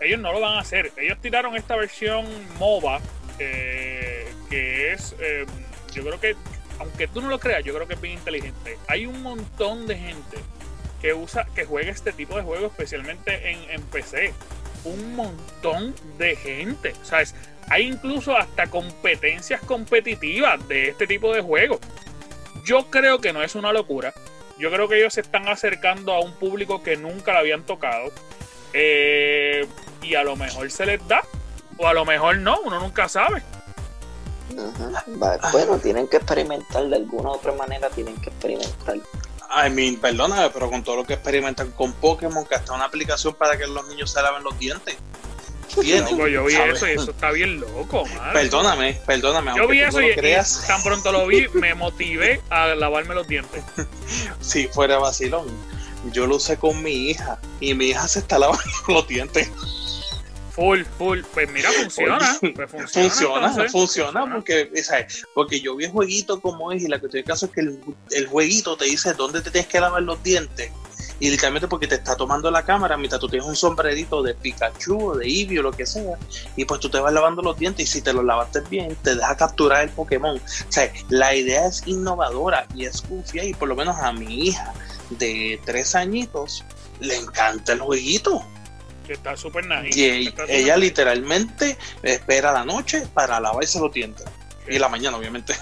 [0.00, 0.92] Ellos no lo van a hacer.
[0.96, 2.26] Ellos tiraron esta versión
[2.58, 3.00] MOBA
[3.38, 5.16] eh, que es.
[5.20, 5.46] Eh,
[5.92, 6.36] yo creo que,
[6.78, 8.78] aunque tú no lo creas, yo creo que es bien inteligente.
[8.88, 10.38] Hay un montón de gente
[11.00, 14.32] que usa, que juega este tipo de juegos, especialmente en, en PC.
[14.84, 16.94] Un montón de gente.
[17.02, 17.34] ¿Sabes?
[17.68, 21.80] Hay incluso hasta competencias competitivas de este tipo de juegos.
[22.64, 24.14] Yo creo que no es una locura.
[24.58, 28.10] Yo creo que ellos se están acercando a un público que nunca lo habían tocado.
[28.72, 29.66] Eh,
[30.02, 31.22] y a lo mejor se les da,
[31.78, 33.42] o a lo mejor no, uno nunca sabe.
[35.52, 38.96] Bueno, tienen que experimentar de alguna u otra manera, tienen que experimentar.
[38.96, 43.34] I mean, perdóname, pero con todo lo que experimentan con Pokémon, que hasta una aplicación
[43.34, 44.96] para que los niños se laven los dientes
[46.28, 49.52] yo vi eso y eso está bien loco, Perdóname, perdóname.
[49.56, 50.14] Yo vi eso y,
[50.66, 53.62] tan pronto lo vi, me motivé a lavarme los dientes.
[54.40, 55.46] si fuera vacilón,
[56.12, 59.50] yo lo usé con mi hija y mi hija se está lavando los dientes.
[60.52, 61.20] Full, full.
[61.32, 62.38] Pues mira, funciona.
[62.54, 64.70] Pues funciona, funciona, porque,
[65.34, 67.80] porque yo vi el jueguito como es y la cuestión del caso es que el,
[68.12, 70.70] el jueguito te dice dónde te tienes que lavar los dientes
[71.20, 75.10] y literalmente porque te está tomando la cámara mientras tú tienes un sombrerito de Pikachu
[75.10, 76.16] o de Eevee o lo que sea,
[76.56, 79.14] y pues tú te vas lavando los dientes y si te los lavaste bien, te
[79.14, 80.36] deja capturar el Pokémon.
[80.36, 84.48] O sea, la idea es innovadora y es confía y por lo menos a mi
[84.48, 84.74] hija
[85.10, 86.64] de tres añitos
[87.00, 88.44] le encanta el jueguito.
[89.06, 89.98] Que está súper nice.
[89.98, 94.24] Y ella, literalmente espera la noche para lavarse los dientes.
[94.66, 95.54] Y la mañana, obviamente.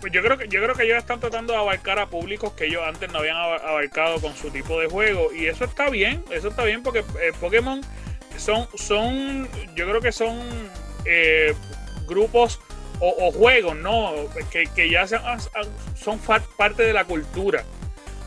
[0.00, 2.66] Pues yo creo que yo creo que ellos están tratando de abarcar a públicos que
[2.66, 6.48] ellos antes no habían abarcado con su tipo de juego y eso está bien, eso
[6.48, 7.80] está bien porque eh, Pokémon
[8.36, 10.40] son son yo creo que son
[11.04, 11.54] eh,
[12.06, 12.60] grupos
[13.02, 14.12] o, juegos, no,
[14.50, 16.18] que, ya son
[16.58, 17.64] parte de la cultura.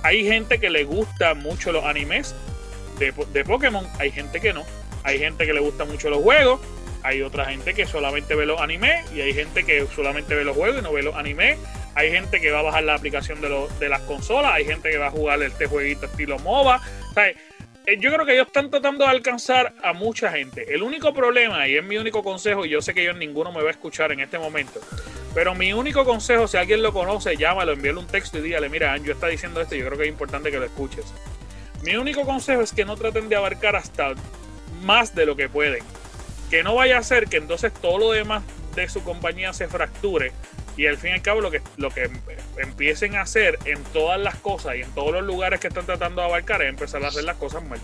[0.02, 2.34] Hay gente que le gusta mucho los animes
[2.98, 4.64] de, de Pokémon, hay gente que no.
[5.04, 6.60] Hay gente que le gusta mucho los juegos
[7.04, 10.56] hay otra gente que solamente ve los animes y hay gente que solamente ve los
[10.56, 11.58] juegos y no ve los animes.
[11.95, 14.97] hay gente que va a bajar la aplicación de, de las consolas, hay gente que
[14.97, 16.82] va a jugar este jueguito estilo MOBA.
[17.16, 17.20] O
[17.86, 20.74] eh, yo creo que ellos están tratando de alcanzar a mucha gente.
[20.74, 23.62] El único problema, y es mi único consejo, y yo sé que yo ninguno me
[23.62, 24.80] va a escuchar en este momento,
[25.34, 28.93] pero mi único consejo, si alguien lo conoce, llámalo, envíale un texto y dígale, mira,
[28.93, 31.06] Anjo está diciendo esto, yo creo que es importante que lo escuches.
[31.82, 34.14] Mi único consejo es que no traten de abarcar hasta
[34.84, 35.84] más de lo que pueden.
[36.54, 38.43] Que no vaya a ser que entonces todo lo demás
[38.76, 40.32] de su compañía se fracture
[40.78, 42.12] y al fin y al cabo lo que, lo que
[42.58, 46.22] empiecen a hacer en todas las cosas y en todos los lugares que están tratando
[46.22, 47.80] de abarcar es empezar a hacer las cosas mal.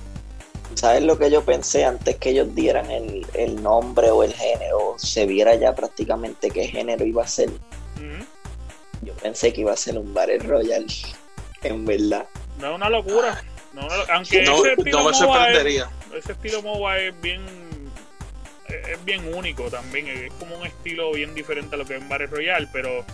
[0.75, 4.93] ¿Sabes lo que yo pensé antes que ellos dieran el, el nombre o el género?
[4.99, 7.49] Se viera ya prácticamente qué género iba a ser.
[9.01, 10.85] Yo pensé que iba a ser un Battle Royale,
[11.63, 12.27] en verdad.
[12.59, 13.43] No es una locura.
[13.73, 15.89] No, aunque no, ese estilo no me sorprendería.
[16.15, 17.68] ese estilo MOBA es bien
[18.69, 20.07] es bien único también.
[20.07, 23.05] Es como un estilo bien diferente a lo que es en Battle Royale, pero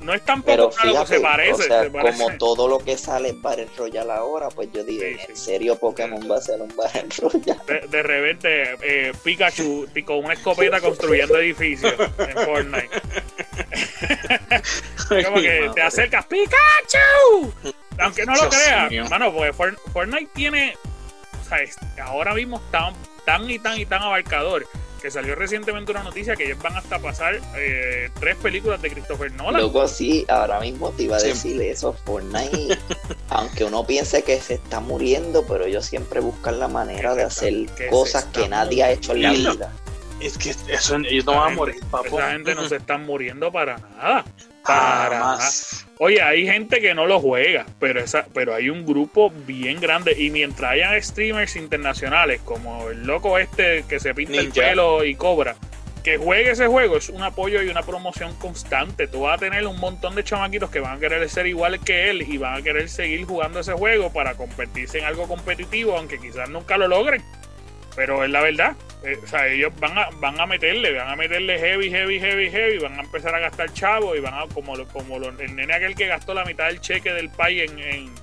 [0.00, 4.12] no, es tampoco pero fíjate, se parece, Como todo lo que sale en Battle Royale
[4.12, 7.86] ahora, pues yo digo, ¿en serio Pokémon va a ser un Battle Royale?
[7.88, 12.90] De, repente, eh, Pikachu con una escopeta construyendo edificios en Fortnite.
[15.24, 17.54] como que te acercas, ¡Pikachu!
[17.98, 19.52] Aunque no lo creas, hermano, porque
[19.92, 20.76] Fortnite tiene.
[22.02, 22.92] ahora mismo está
[23.30, 24.66] tan y tan y tan abarcador
[25.00, 29.30] que salió recientemente una noticia que ellos van hasta pasar eh, tres películas de Christopher
[29.32, 29.60] Nolan.
[29.62, 32.76] Luego sí, ahora mismo te iba a decir eso, Fortnite,
[33.28, 37.54] aunque uno piense que se está muriendo, pero ellos siempre buscan la manera de hacer
[37.88, 39.72] cosas que nadie ha hecho en la vida.
[40.18, 43.78] Es que eso, ellos no van a morir, Esa gente no se están muriendo para
[43.78, 44.24] nada.
[44.64, 45.38] Para
[45.98, 50.14] Oye, hay gente que no lo juega, pero esa, pero hay un grupo bien grande.
[50.16, 55.14] Y mientras hayan streamers internacionales, como el loco este que se pinta el pelo y
[55.14, 55.56] cobra,
[56.02, 59.06] que juegue ese juego es un apoyo y una promoción constante.
[59.06, 62.10] Tú vas a tener un montón de chamaquitos que van a querer ser iguales que
[62.10, 66.18] él y van a querer seguir jugando ese juego para convertirse en algo competitivo, aunque
[66.18, 67.22] quizás nunca lo logren.
[67.94, 68.76] Pero es la verdad.
[69.02, 72.50] Eh, o sea, ellos van a, van a meterle, van a meterle heavy, heavy, heavy,
[72.50, 75.94] heavy, van a empezar a gastar chavo y van a, como, como el nene aquel
[75.94, 78.14] que gastó la mitad del cheque del país en, en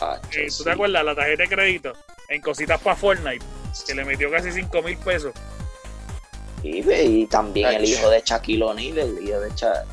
[0.00, 1.04] ah, ¿tú te acuerdas?
[1.04, 1.92] La tarjeta de crédito,
[2.28, 3.44] en cositas para Fortnite,
[3.86, 5.32] que le metió casi 5 mil pesos.
[6.64, 9.50] Y, también el hijo de Shaquille O'Neal, el hijo de,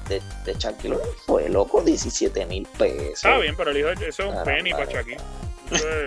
[0.07, 3.15] de, de Shaquille O'Neal fue loco, 17 mil pesos.
[3.15, 5.17] Está bien, pero el hijo de, eso es un penny para Shaquille.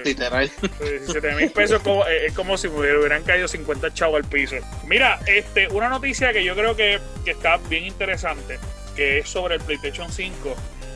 [0.04, 0.50] Literal.
[0.80, 4.56] 17 mil pesos eh, es como si me hubieran caído 50 chavos al piso.
[4.86, 8.58] Mira, este, una noticia que yo creo que, que está bien interesante,
[8.94, 10.54] que es sobre el PlayStation 5,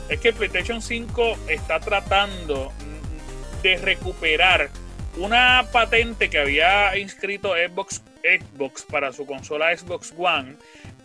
[0.09, 2.71] es que el PlayStation 5 está tratando
[3.61, 4.69] de recuperar
[5.17, 10.55] una patente que había inscrito Xbox, Xbox para su consola Xbox One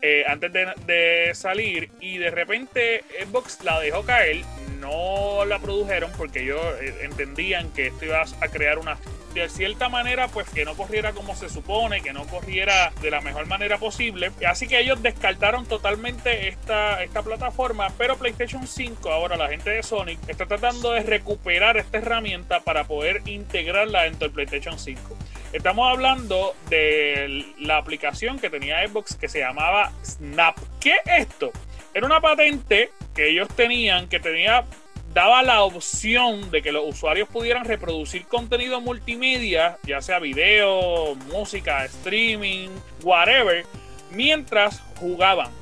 [0.03, 4.43] eh, antes de, de, salir y de repente Xbox la dejó caer,
[4.85, 8.99] no la produjeron porque ellos eh, entendían que esto iba a crear una
[9.33, 13.21] de cierta manera pues que no corriera como se supone, que no corriera de la
[13.21, 14.31] mejor manera posible.
[14.47, 19.83] Así que ellos descartaron totalmente esta, esta plataforma, pero PlayStation 5, ahora la gente de
[19.83, 25.17] Sonic, está tratando de recuperar esta herramienta para poder integrarla dentro del PlayStation 5.
[25.53, 30.57] Estamos hablando de la aplicación que tenía Xbox que se llamaba Snap.
[30.81, 31.51] ¿Qué es esto?
[31.95, 34.65] Era una patente que ellos tenían que tenía
[35.15, 41.85] daba la opción de que los usuarios pudieran reproducir contenido multimedia, ya sea video, música,
[41.85, 42.69] streaming,
[43.05, 43.65] whatever,
[44.11, 45.53] mientras jugaban.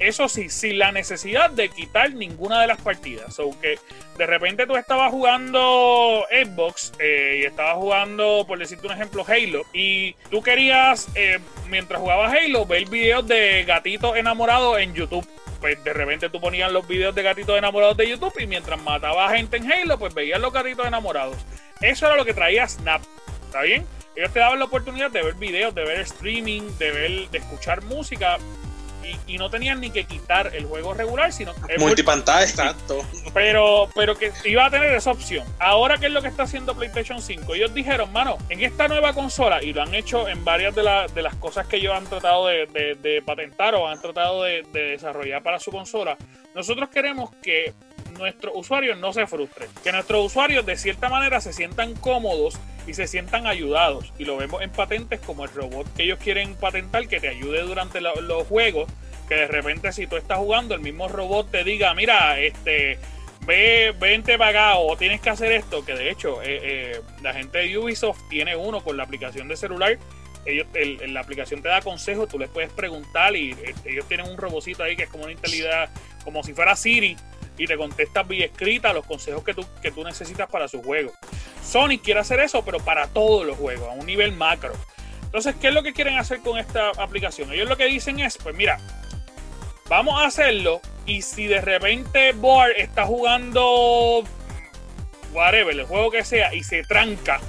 [0.00, 3.38] Eso sí, sin la necesidad de quitar ninguna de las partidas.
[3.38, 3.78] O que
[4.18, 9.62] de repente tú estabas jugando Xbox eh, y estabas jugando, por decirte un ejemplo, Halo,
[9.72, 11.38] y tú querías, eh,
[11.70, 15.24] mientras jugabas Halo, ver videos de gatitos enamorados en YouTube
[15.62, 19.26] pues de repente tú ponías los videos de gatitos enamorados de YouTube y mientras mataba
[19.26, 21.36] a gente en Halo, pues veías los gatitos enamorados.
[21.80, 23.00] Eso era lo que traía Snap,
[23.46, 23.86] ¿está bien?
[24.16, 27.82] Ellos te daban la oportunidad de ver videos, de ver streaming, de ver, de escuchar
[27.84, 28.38] música
[29.26, 33.04] y, no tenían ni que quitar el juego regular, sino multipantalla, exacto.
[33.34, 35.46] Pero, pero que iba a tener esa opción.
[35.58, 37.54] Ahora, ¿qué es lo que está haciendo PlayStation 5?
[37.54, 40.82] Ellos dijeron, mano, en esta nueva consola, y lo han hecho en varias de,
[41.14, 45.58] de las cosas que ellos han tratado de, patentar o han tratado de, desarrollar para
[45.58, 46.16] su consola,
[46.54, 47.74] nosotros queremos que
[48.12, 52.94] nuestros usuarios no se frustren, que nuestros usuarios de cierta manera se sientan cómodos y
[52.94, 54.12] se sientan ayudados.
[54.18, 57.62] Y lo vemos en patentes como el robot que ellos quieren patentar que te ayude
[57.62, 58.90] durante los juegos.
[59.28, 62.98] Que de repente si tú estás jugando, el mismo robot te diga, mira, este,
[63.46, 65.84] ve, vente pagado o tienes que hacer esto.
[65.84, 69.56] Que de hecho, eh, eh, la gente de Ubisoft tiene uno con la aplicación de
[69.56, 69.98] celular
[70.44, 70.66] ellos,
[71.08, 74.82] la aplicación te da consejos, tú les puedes preguntar y eh, ellos tienen un robocito
[74.82, 75.88] ahí que es como una inteligencia,
[76.24, 77.16] como si fuera Siri,
[77.58, 81.12] y te contestas vía escrita los consejos que tú, que tú necesitas para su juego.
[81.62, 84.72] Sony quiere hacer eso, pero para todos los juegos, a un nivel macro.
[85.24, 87.52] Entonces, ¿qué es lo que quieren hacer con esta aplicación?
[87.52, 88.78] Ellos lo que dicen es, pues mira,
[89.88, 94.24] vamos a hacerlo y si de repente Board está jugando
[95.32, 97.40] whatever, el juego que sea, y se tranca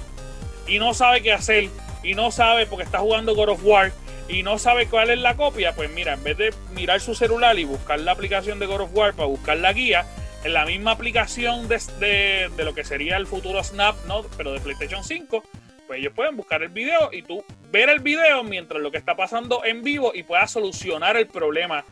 [0.67, 1.69] y no sabe qué hacer
[2.01, 3.91] y no sabe porque está jugando God of War
[4.27, 7.57] y no sabe cuál es la copia, pues mira, en vez de mirar su celular
[7.59, 10.05] y buscar la aplicación de God of War para buscar la guía,
[10.43, 14.23] en la misma aplicación de, de, lo que sería el futuro Snap, ¿no?
[14.35, 15.43] pero de PlayStation 5,
[15.87, 19.15] pues ellos pueden buscar el video y tú ver el video mientras lo que está
[19.15, 21.85] pasando en vivo y puedas solucionar el problema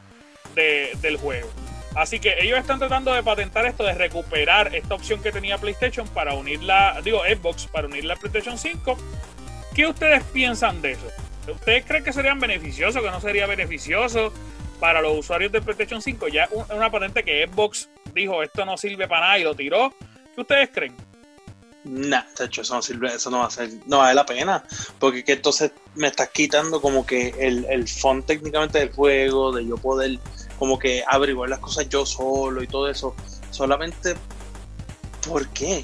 [0.55, 1.49] del juego.
[1.95, 6.07] Así que ellos están tratando de patentar esto, de recuperar esta opción que tenía PlayStation
[6.07, 8.97] para unirla, digo, Xbox para unirla a PlayStation 5.
[9.75, 11.07] ¿Qué ustedes piensan de eso?
[11.51, 14.33] ¿Ustedes creen que serían beneficiosos, que no sería beneficioso
[14.79, 16.27] para los usuarios de PlayStation 5?
[16.29, 19.93] Ya una patente que Xbox dijo, esto no sirve para nada y lo tiró.
[20.35, 20.95] ¿Qué ustedes creen?
[21.83, 24.63] Nah, hecho, eso no sirve, eso no va a ser, no vale la pena,
[24.99, 29.65] porque que entonces me estás quitando como que el, el font técnicamente del juego, de
[29.65, 30.19] yo poder
[30.59, 33.15] como que averiguar las cosas yo solo y todo eso,
[33.49, 34.13] solamente
[35.27, 35.83] ¿por qué?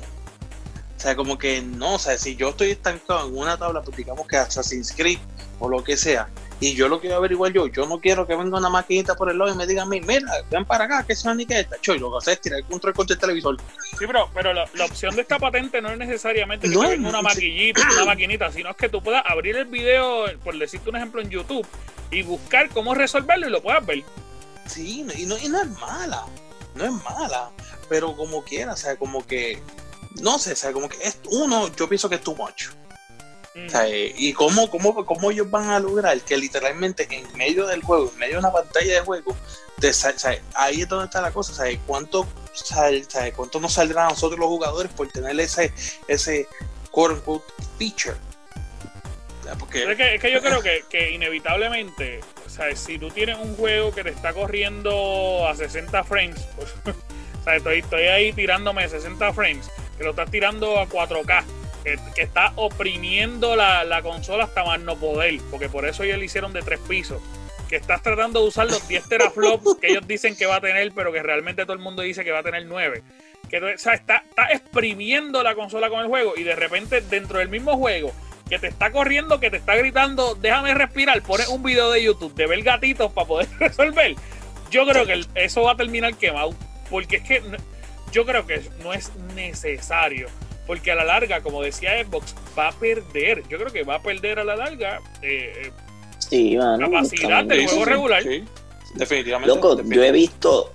[0.97, 3.95] O sea, como que no, o sea, si yo estoy estancado en una tabla, pues
[3.95, 5.19] digamos que Assassin's Creed
[5.59, 6.27] o lo que sea,
[6.59, 9.37] y yo lo quiero averiguar yo, yo no quiero que venga una maquinita por el
[9.37, 11.99] lado y me diga a mí, mira, ven para acá, que es una niqueta, y
[11.99, 13.57] lo que haces es tirar el control contra el televisor.
[13.97, 17.21] Sí, pero, pero la, opción de esta patente no es necesariamente que no venga una
[17.21, 21.21] maquinita, una maquinita, sino es que tú puedas abrir el video, por decirte un ejemplo
[21.21, 21.67] en YouTube,
[22.09, 24.03] y buscar cómo resolverlo y lo puedas ver.
[24.65, 26.25] Sí, y no, y no es mala,
[26.73, 27.51] no es mala,
[27.87, 29.61] pero como quiera, o sea, como que,
[30.21, 32.67] no sé, o sea, como que es uno, yo pienso que es too much.
[33.65, 37.65] O sea, eh, y cómo, cómo, cómo ellos van a lograr que literalmente en medio
[37.65, 39.35] del juego, en medio de una pantalla de juego,
[39.79, 39.91] te,
[40.53, 41.79] ahí es donde está la cosa, ¿sabes?
[41.87, 42.27] ¿Cuánto,
[43.35, 45.73] ¿Cuánto nos saldrá a nosotros los jugadores por tener ese,
[46.07, 46.47] ese
[46.91, 47.45] quote unquote
[47.79, 48.17] feature?
[49.57, 49.91] Porque...
[49.91, 52.21] Es, que, es que yo creo que, que inevitablemente
[52.75, 56.73] si tú tienes un juego que te está corriendo a 60 frames, pues,
[57.55, 61.43] estoy, estoy ahí tirándome 60 frames, que lo estás tirando a 4K,
[62.15, 66.53] que, está oprimiendo la, consola hasta más no poder, porque por eso ellos le hicieron
[66.53, 67.21] de tres pisos.
[67.69, 70.91] Que estás tratando de usar los 10 teraflops que ellos dicen que va a tener,
[70.93, 73.03] pero que realmente todo el mundo dice que va a tener 9.
[73.49, 77.75] Que está, está exprimiendo la consola con el juego y de repente dentro del mismo
[77.77, 78.13] juego
[78.47, 82.33] que te está corriendo, que te está gritando, déjame respirar, pones un video de YouTube
[82.33, 84.15] de ver gatitos para poder resolver.
[84.69, 86.53] Yo creo que eso va a terminar quemado,
[86.89, 87.41] porque es que
[88.11, 90.27] yo creo que no es necesario,
[90.65, 93.43] porque a la larga, como decía Xbox, va a perder.
[93.47, 95.71] Yo creo que va a perder a la larga eh,
[96.19, 98.23] sí, capacidad del juego regular.
[98.95, 99.55] definitivamente.
[99.55, 100.71] Loco, yo he visto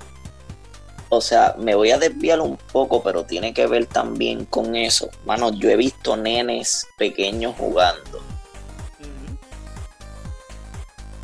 [1.14, 5.10] o sea, me voy a desviar un poco, pero tiene que ver también con eso.
[5.26, 8.22] Mano, yo he visto nenes pequeños jugando.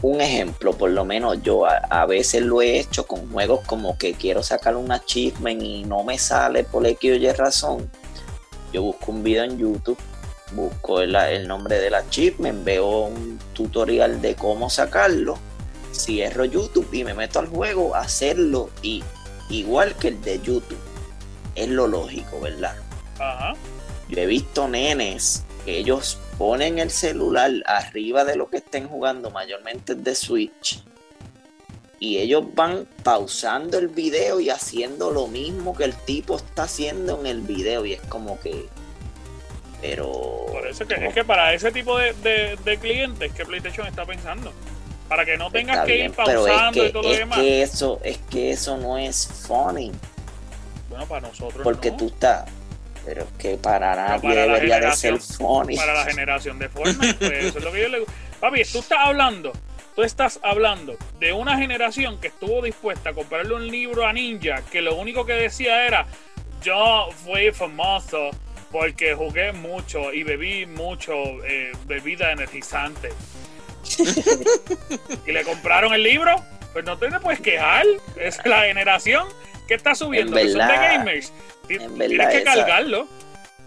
[0.01, 4.15] Un ejemplo, por lo menos yo a, veces lo he hecho con juegos como que
[4.15, 7.91] quiero sacar un achievement y no me sale por X o Y razón.
[8.73, 9.99] Yo busco un video en YouTube,
[10.53, 15.37] busco el, el nombre del achievement, veo un tutorial de cómo sacarlo,
[15.93, 19.03] cierro YouTube y me meto al juego a hacerlo y
[19.51, 20.79] igual que el de YouTube.
[21.57, 22.77] Es lo lógico, ¿verdad?
[23.19, 23.55] Ajá.
[24.09, 29.30] Yo he visto nenes que ellos ponen el celular arriba de lo que estén jugando,
[29.30, 30.82] mayormente de Switch.
[32.01, 37.18] Y ellos van pausando el video y haciendo lo mismo que el tipo está haciendo
[37.20, 37.84] en el video.
[37.84, 38.66] Y es como que.
[39.82, 40.47] Pero.
[40.49, 44.53] Por eso que, es que para ese tipo de, de clientes que PlayStation está pensando
[45.09, 47.39] para que no tengas que ir pausando y todo lo demás.
[47.39, 49.91] Que eso, es que eso no es funny.
[50.91, 51.62] Bueno, para nosotros.
[51.64, 52.49] Porque tú estás.
[53.09, 55.77] Pero es que para nadie debería de ser funny.
[55.77, 58.05] Para la generación de Fortnite, pues eso es lo que yo le
[58.39, 59.53] Papi, tú estás hablando.
[59.97, 64.63] Tú estás hablando de una generación que estuvo dispuesta a comprarle un libro a Ninja
[64.71, 66.07] que lo único que decía era:
[66.63, 68.29] Yo fui famoso
[68.71, 71.15] porque jugué mucho y bebí mucho
[71.47, 73.09] eh, bebida energizante
[75.27, 76.45] y le compraron el libro,
[76.75, 77.87] pues no te puedes quejar.
[78.17, 79.27] Es la generación
[79.69, 81.33] que está subiendo, que son de gamers.
[81.69, 83.07] Tienes que cargarlo.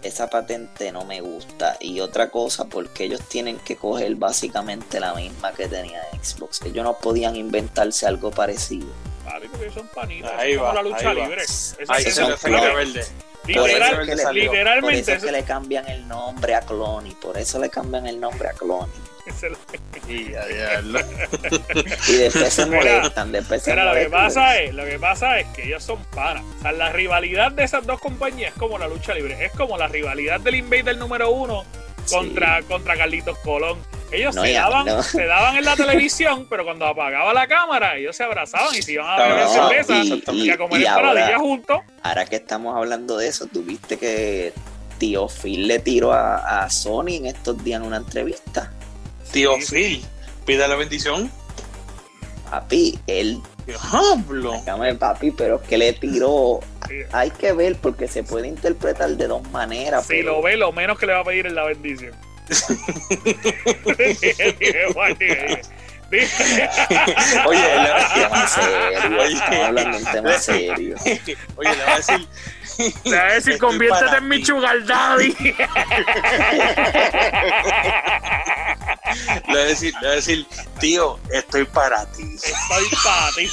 [0.02, 1.76] Esa patente no me gusta.
[1.78, 6.60] Y otra cosa, porque ellos tienen que coger básicamente la misma que tenía Xbox.
[6.62, 8.88] Ellos no podían inventarse algo parecido.
[9.24, 10.32] Vale, porque son panitas.
[10.36, 11.42] Ahí va, como la lucha libre.
[11.86, 13.06] ahí se le verde.
[13.46, 14.80] literalmente.
[14.80, 17.14] Por eso es que le cambian el nombre a Clony.
[17.20, 18.90] Por eso le cambian el nombre a Clony.
[20.08, 20.32] y,
[22.16, 25.82] después se molestan, después se Lo que, pasa es, lo que pasa es que ellos
[25.82, 26.42] son panas.
[26.58, 29.44] O sea, la rivalidad de esas dos compañías es como la lucha libre.
[29.44, 31.64] Es como la rivalidad del Invader número uno
[32.10, 33.78] contra, contra Carlitos Colón.
[34.10, 38.24] Ellos se, daban, se daban en la televisión, pero cuando apagaba la cámara, ellos se
[38.24, 39.94] abrazaban y se iban a beber cerveza
[40.32, 41.78] y, a comer ahora, juntos.
[42.02, 44.52] Ahora que estamos hablando de eso, tuviste que
[44.98, 48.70] Tío Phil le tiró a, a Sony en estos días en una entrevista.
[49.32, 50.04] Tío Phil,
[50.44, 51.30] pide la bendición.
[52.50, 53.40] Papi, él.
[53.66, 54.62] Diablo.
[54.98, 56.60] papi, pero es que le tiró.
[57.12, 60.06] Hay que ver porque se puede interpretar de dos maneras.
[60.06, 62.12] Si lo ve, lo menos que le va a pedir es la bendición.
[67.46, 69.18] Oye, le va a serio.
[69.18, 70.96] Oye, hablando un tema serio.
[71.56, 72.28] Oye, le va a decir.
[73.04, 75.34] Le va a decir, conviértete en mi sugar daddy.
[79.46, 80.46] Le voy a decir, le voy a decir,
[80.80, 82.34] tío, estoy para ti.
[82.34, 83.48] Estoy para ti.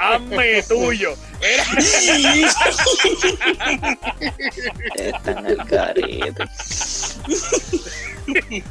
[0.00, 1.14] Hazme tuyo.
[4.94, 6.44] Está en el carete.
[8.26, 8.64] Dime,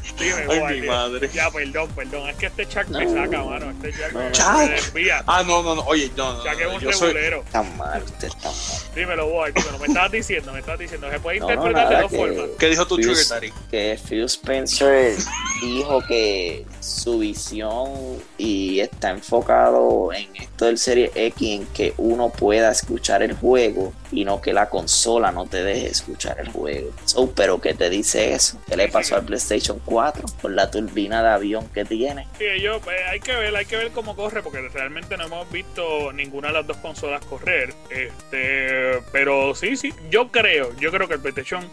[0.50, 1.30] Ay, mi madre.
[1.34, 2.30] Ya, perdón, perdón.
[2.30, 3.72] Es que este chat me saca, mano.
[3.72, 5.24] Este chat me, desvía.
[5.28, 5.82] Ah, no, no, no.
[5.84, 6.44] Oye, no, no.
[6.44, 7.44] Chat es un regulero.
[7.46, 8.96] Está mal, usted está mal.
[8.96, 9.52] Dímelo, boy.
[9.52, 9.80] Dímelo.
[9.80, 11.10] Me estabas diciendo, me estabas diciendo.
[11.12, 12.50] Se puede interpretar de dos formas.
[12.60, 13.54] ¿Qué dijo tu Trigger Daddy?
[13.70, 15.16] Que Phil Spencer
[15.62, 17.90] dijo que su visión
[18.38, 23.94] y está enfocado en esto del Serie X en que uno pueda escuchar el juego
[24.12, 26.92] y no que la consola no te deje escuchar el juego.
[27.36, 28.60] pero ¿qué te dice eso?
[28.68, 32.28] ¿Qué le pasó al PlayStation 4 con la turbina de avión que tiene?
[32.38, 35.50] Sí, yo, pues, hay que ver, hay que ver cómo corre porque realmente no hemos
[35.52, 37.74] visto ninguna de las dos consolas correr.
[37.90, 41.70] Este, pero sí, sí, yo creo, yo creo que el PlayStation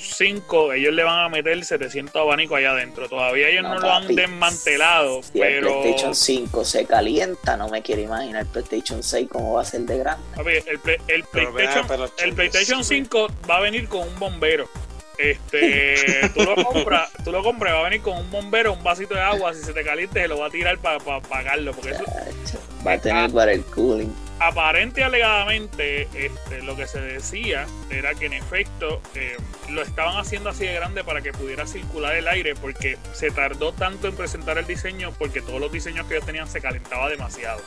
[0.00, 3.08] 5, ellos le van a meter 700 abanicos allá adentro.
[3.08, 5.22] Todavía ellos no, lo han desmantelado.
[5.22, 5.68] Si pero...
[5.68, 9.64] el PlayStation 5 se calienta, no me quiero imaginar el PlayStation 6 cómo va a
[9.64, 10.24] ser de grande.
[10.66, 11.86] el, PlayStation,
[12.18, 14.68] el PlayStation 5 va a venir con un bombero.
[15.20, 19.14] Este, tú lo compras, tú lo compras, va a venir con un bombero, un vasito
[19.14, 22.04] de agua, si se te caliente se lo va a tirar para apagarlo, porque eso,
[22.86, 24.10] va a tener para el cooling
[24.40, 29.36] aparente alegadamente este, lo que se decía era que en efecto eh,
[29.68, 33.72] lo estaban haciendo así de grande para que pudiera circular el aire porque se tardó
[33.72, 37.60] tanto en presentar el diseño porque todos los diseños que ellos tenían se calentaba demasiado.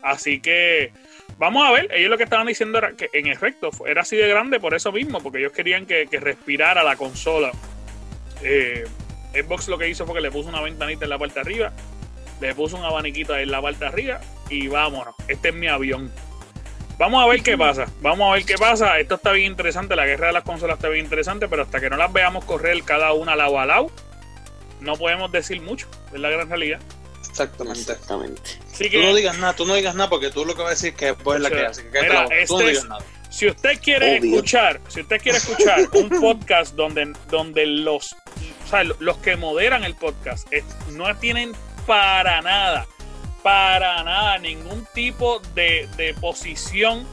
[0.00, 0.92] Así que
[1.38, 4.28] vamos a ver, ellos lo que estaban diciendo era que en efecto era así de
[4.28, 7.52] grande por eso mismo, porque ellos querían que, respirara la consola.
[8.42, 8.84] Eh,
[9.32, 11.72] Xbox lo que hizo fue que le puso una ventanita en la parte de arriba
[12.40, 15.14] le puso un abaniquito en la parte de arriba y vámonos.
[15.28, 16.10] Este es mi avión.
[16.98, 17.86] Vamos a ver qué pasa.
[18.00, 18.98] Vamos a ver qué pasa.
[18.98, 19.96] Esto está bien interesante.
[19.96, 22.82] La guerra de las consolas está bien interesante, pero hasta que no las veamos correr
[22.84, 23.90] cada una lado a lado,
[24.80, 25.88] no podemos decir mucho.
[26.12, 26.80] Es la gran realidad.
[27.42, 27.80] Exactamente.
[27.80, 28.42] Exactamente.
[28.90, 30.90] tú no digas nada, tú no digas nada porque tú lo que vas a decir
[30.90, 31.88] es que es la que hace.
[31.90, 33.04] Que tú no este digas nada.
[33.28, 38.84] Si usted quiere escuchar, si usted quiere escuchar un podcast donde, donde los, o sea,
[38.84, 40.48] los que moderan el podcast
[40.92, 41.52] no tienen
[41.86, 42.86] para nada,
[43.42, 47.06] para nada, ningún tipo de, posición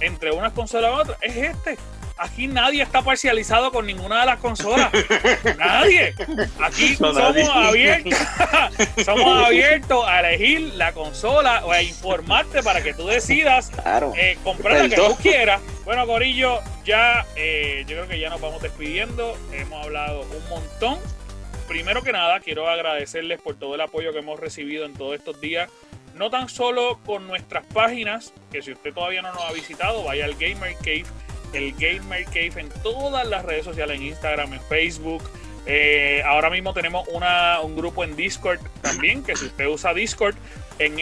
[0.00, 1.16] entre una consola y otra.
[1.22, 1.78] Es este.
[2.22, 4.90] Aquí nadie está parcializado con ninguna de las consolas.
[5.56, 6.14] nadie.
[6.60, 8.18] Aquí somos abiertos.
[9.06, 13.72] somos abiertos a elegir la consola o a informarte para que tú decidas
[14.18, 15.62] eh, comprar la que tú quieras.
[15.86, 19.38] Bueno, Corillo, ya eh, yo creo que ya nos vamos despidiendo.
[19.52, 20.98] Hemos hablado un montón
[21.70, 25.40] primero que nada, quiero agradecerles por todo el apoyo que hemos recibido en todos estos
[25.40, 25.70] días.
[26.16, 30.24] No tan solo con nuestras páginas, que si usted todavía no nos ha visitado, vaya
[30.24, 31.04] al Gamer Cave,
[31.52, 35.22] el Gamer Cave en todas las redes sociales, en Instagram, en Facebook.
[35.66, 40.34] Eh, ahora mismo tenemos un grupo en Discord también, que si usted usa Discord,
[40.78, 40.96] en,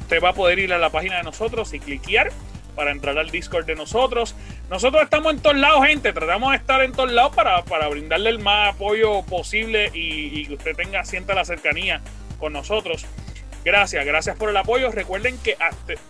[0.00, 2.30] usted va a poder ir a la página de nosotros y cliquear
[2.74, 4.34] para entrar al Discord de nosotros.
[4.70, 6.12] Nosotros estamos en todos lados, gente.
[6.12, 10.74] Tratamos de estar en todos lados para, brindarle el más apoyo posible y, que usted
[10.74, 12.00] tenga, sienta la cercanía
[12.38, 13.06] con nosotros.
[13.64, 14.90] Gracias, gracias por el apoyo.
[14.90, 15.56] Recuerden que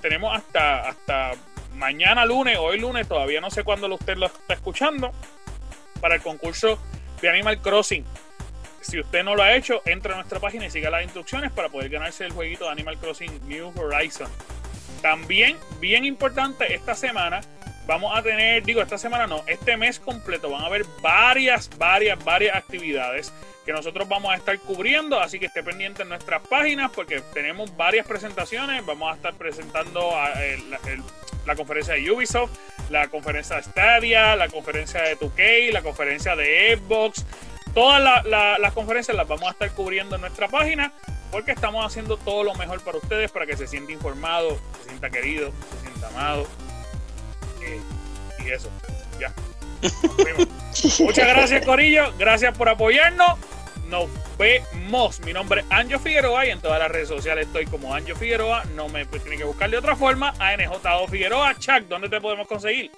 [0.01, 1.33] tenemos hasta, hasta
[1.75, 5.13] mañana lunes, hoy lunes, todavía no sé cuándo usted lo está escuchando,
[6.01, 6.79] para el concurso
[7.21, 8.05] de Animal Crossing.
[8.81, 11.69] Si usted no lo ha hecho, entra a nuestra página y siga las instrucciones para
[11.69, 14.29] poder ganarse el jueguito de Animal Crossing New Horizon.
[15.01, 17.41] También, bien importante, esta semana
[17.87, 22.23] vamos a tener, digo, esta semana no, este mes completo van a haber varias, varias,
[22.25, 23.33] varias actividades
[23.65, 27.77] que nosotros vamos a estar cubriendo, así que esté pendiente en nuestras páginas porque tenemos
[27.77, 30.13] varias presentaciones, vamos a estar presentando
[31.47, 32.51] la conferencia de Ubisoft,
[32.91, 37.25] la conferencia de Stadia, la conferencia de 2K, la conferencia de Xbox,
[37.75, 40.93] todas las conferencias las vamos a estar cubriendo en nuestra página
[41.31, 45.09] porque estamos haciendo todo lo mejor para ustedes, para que se sienta informado, se sienta
[45.09, 46.47] querido, se sienta amado.
[47.63, 47.81] Eh,
[48.45, 48.69] y eso,
[49.19, 49.33] ya.
[51.01, 52.13] Muchas gracias, Corillo.
[52.19, 53.39] Gracias por apoyarnos.
[53.89, 54.09] Nos
[54.39, 55.21] vemos.
[55.21, 58.65] Mi nombre es Anjo Figueroa y en todas las redes sociales estoy como Anjo Figueroa.
[58.75, 60.35] No me tienen que buscar de otra forma.
[60.39, 61.55] ANJO Figueroa.
[61.59, 62.91] Chuck, ¿dónde te podemos conseguir?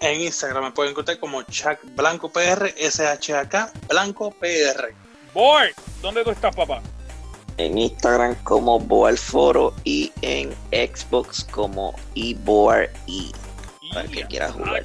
[0.00, 4.92] En Instagram me pueden encontrar como Chuck Blanco PR, SHAK Blanco PR.
[5.32, 5.68] Boy,
[6.00, 6.82] ¿dónde tú estás, papá?
[7.56, 13.30] En Instagram como Boal Foro y en Xbox como eBoard E
[13.92, 14.82] para que quiera jugar.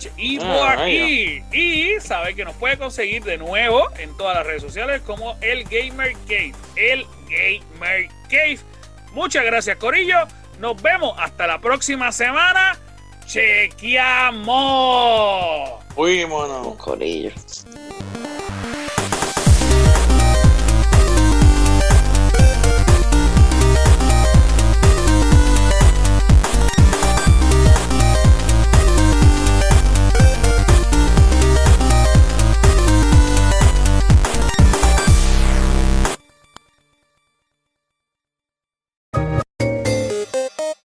[0.78, 1.42] Ah, y
[2.00, 6.14] sabe que nos puede conseguir de nuevo en todas las redes sociales como el Gamer
[6.28, 6.54] Cave.
[6.76, 8.60] El Gamer Cave.
[9.14, 10.28] Muchas gracias, Corillo.
[10.60, 12.78] Nos vemos hasta la próxima semana.
[13.26, 14.50] Chequeamos.
[15.96, 17.32] Fuimos, Corillo.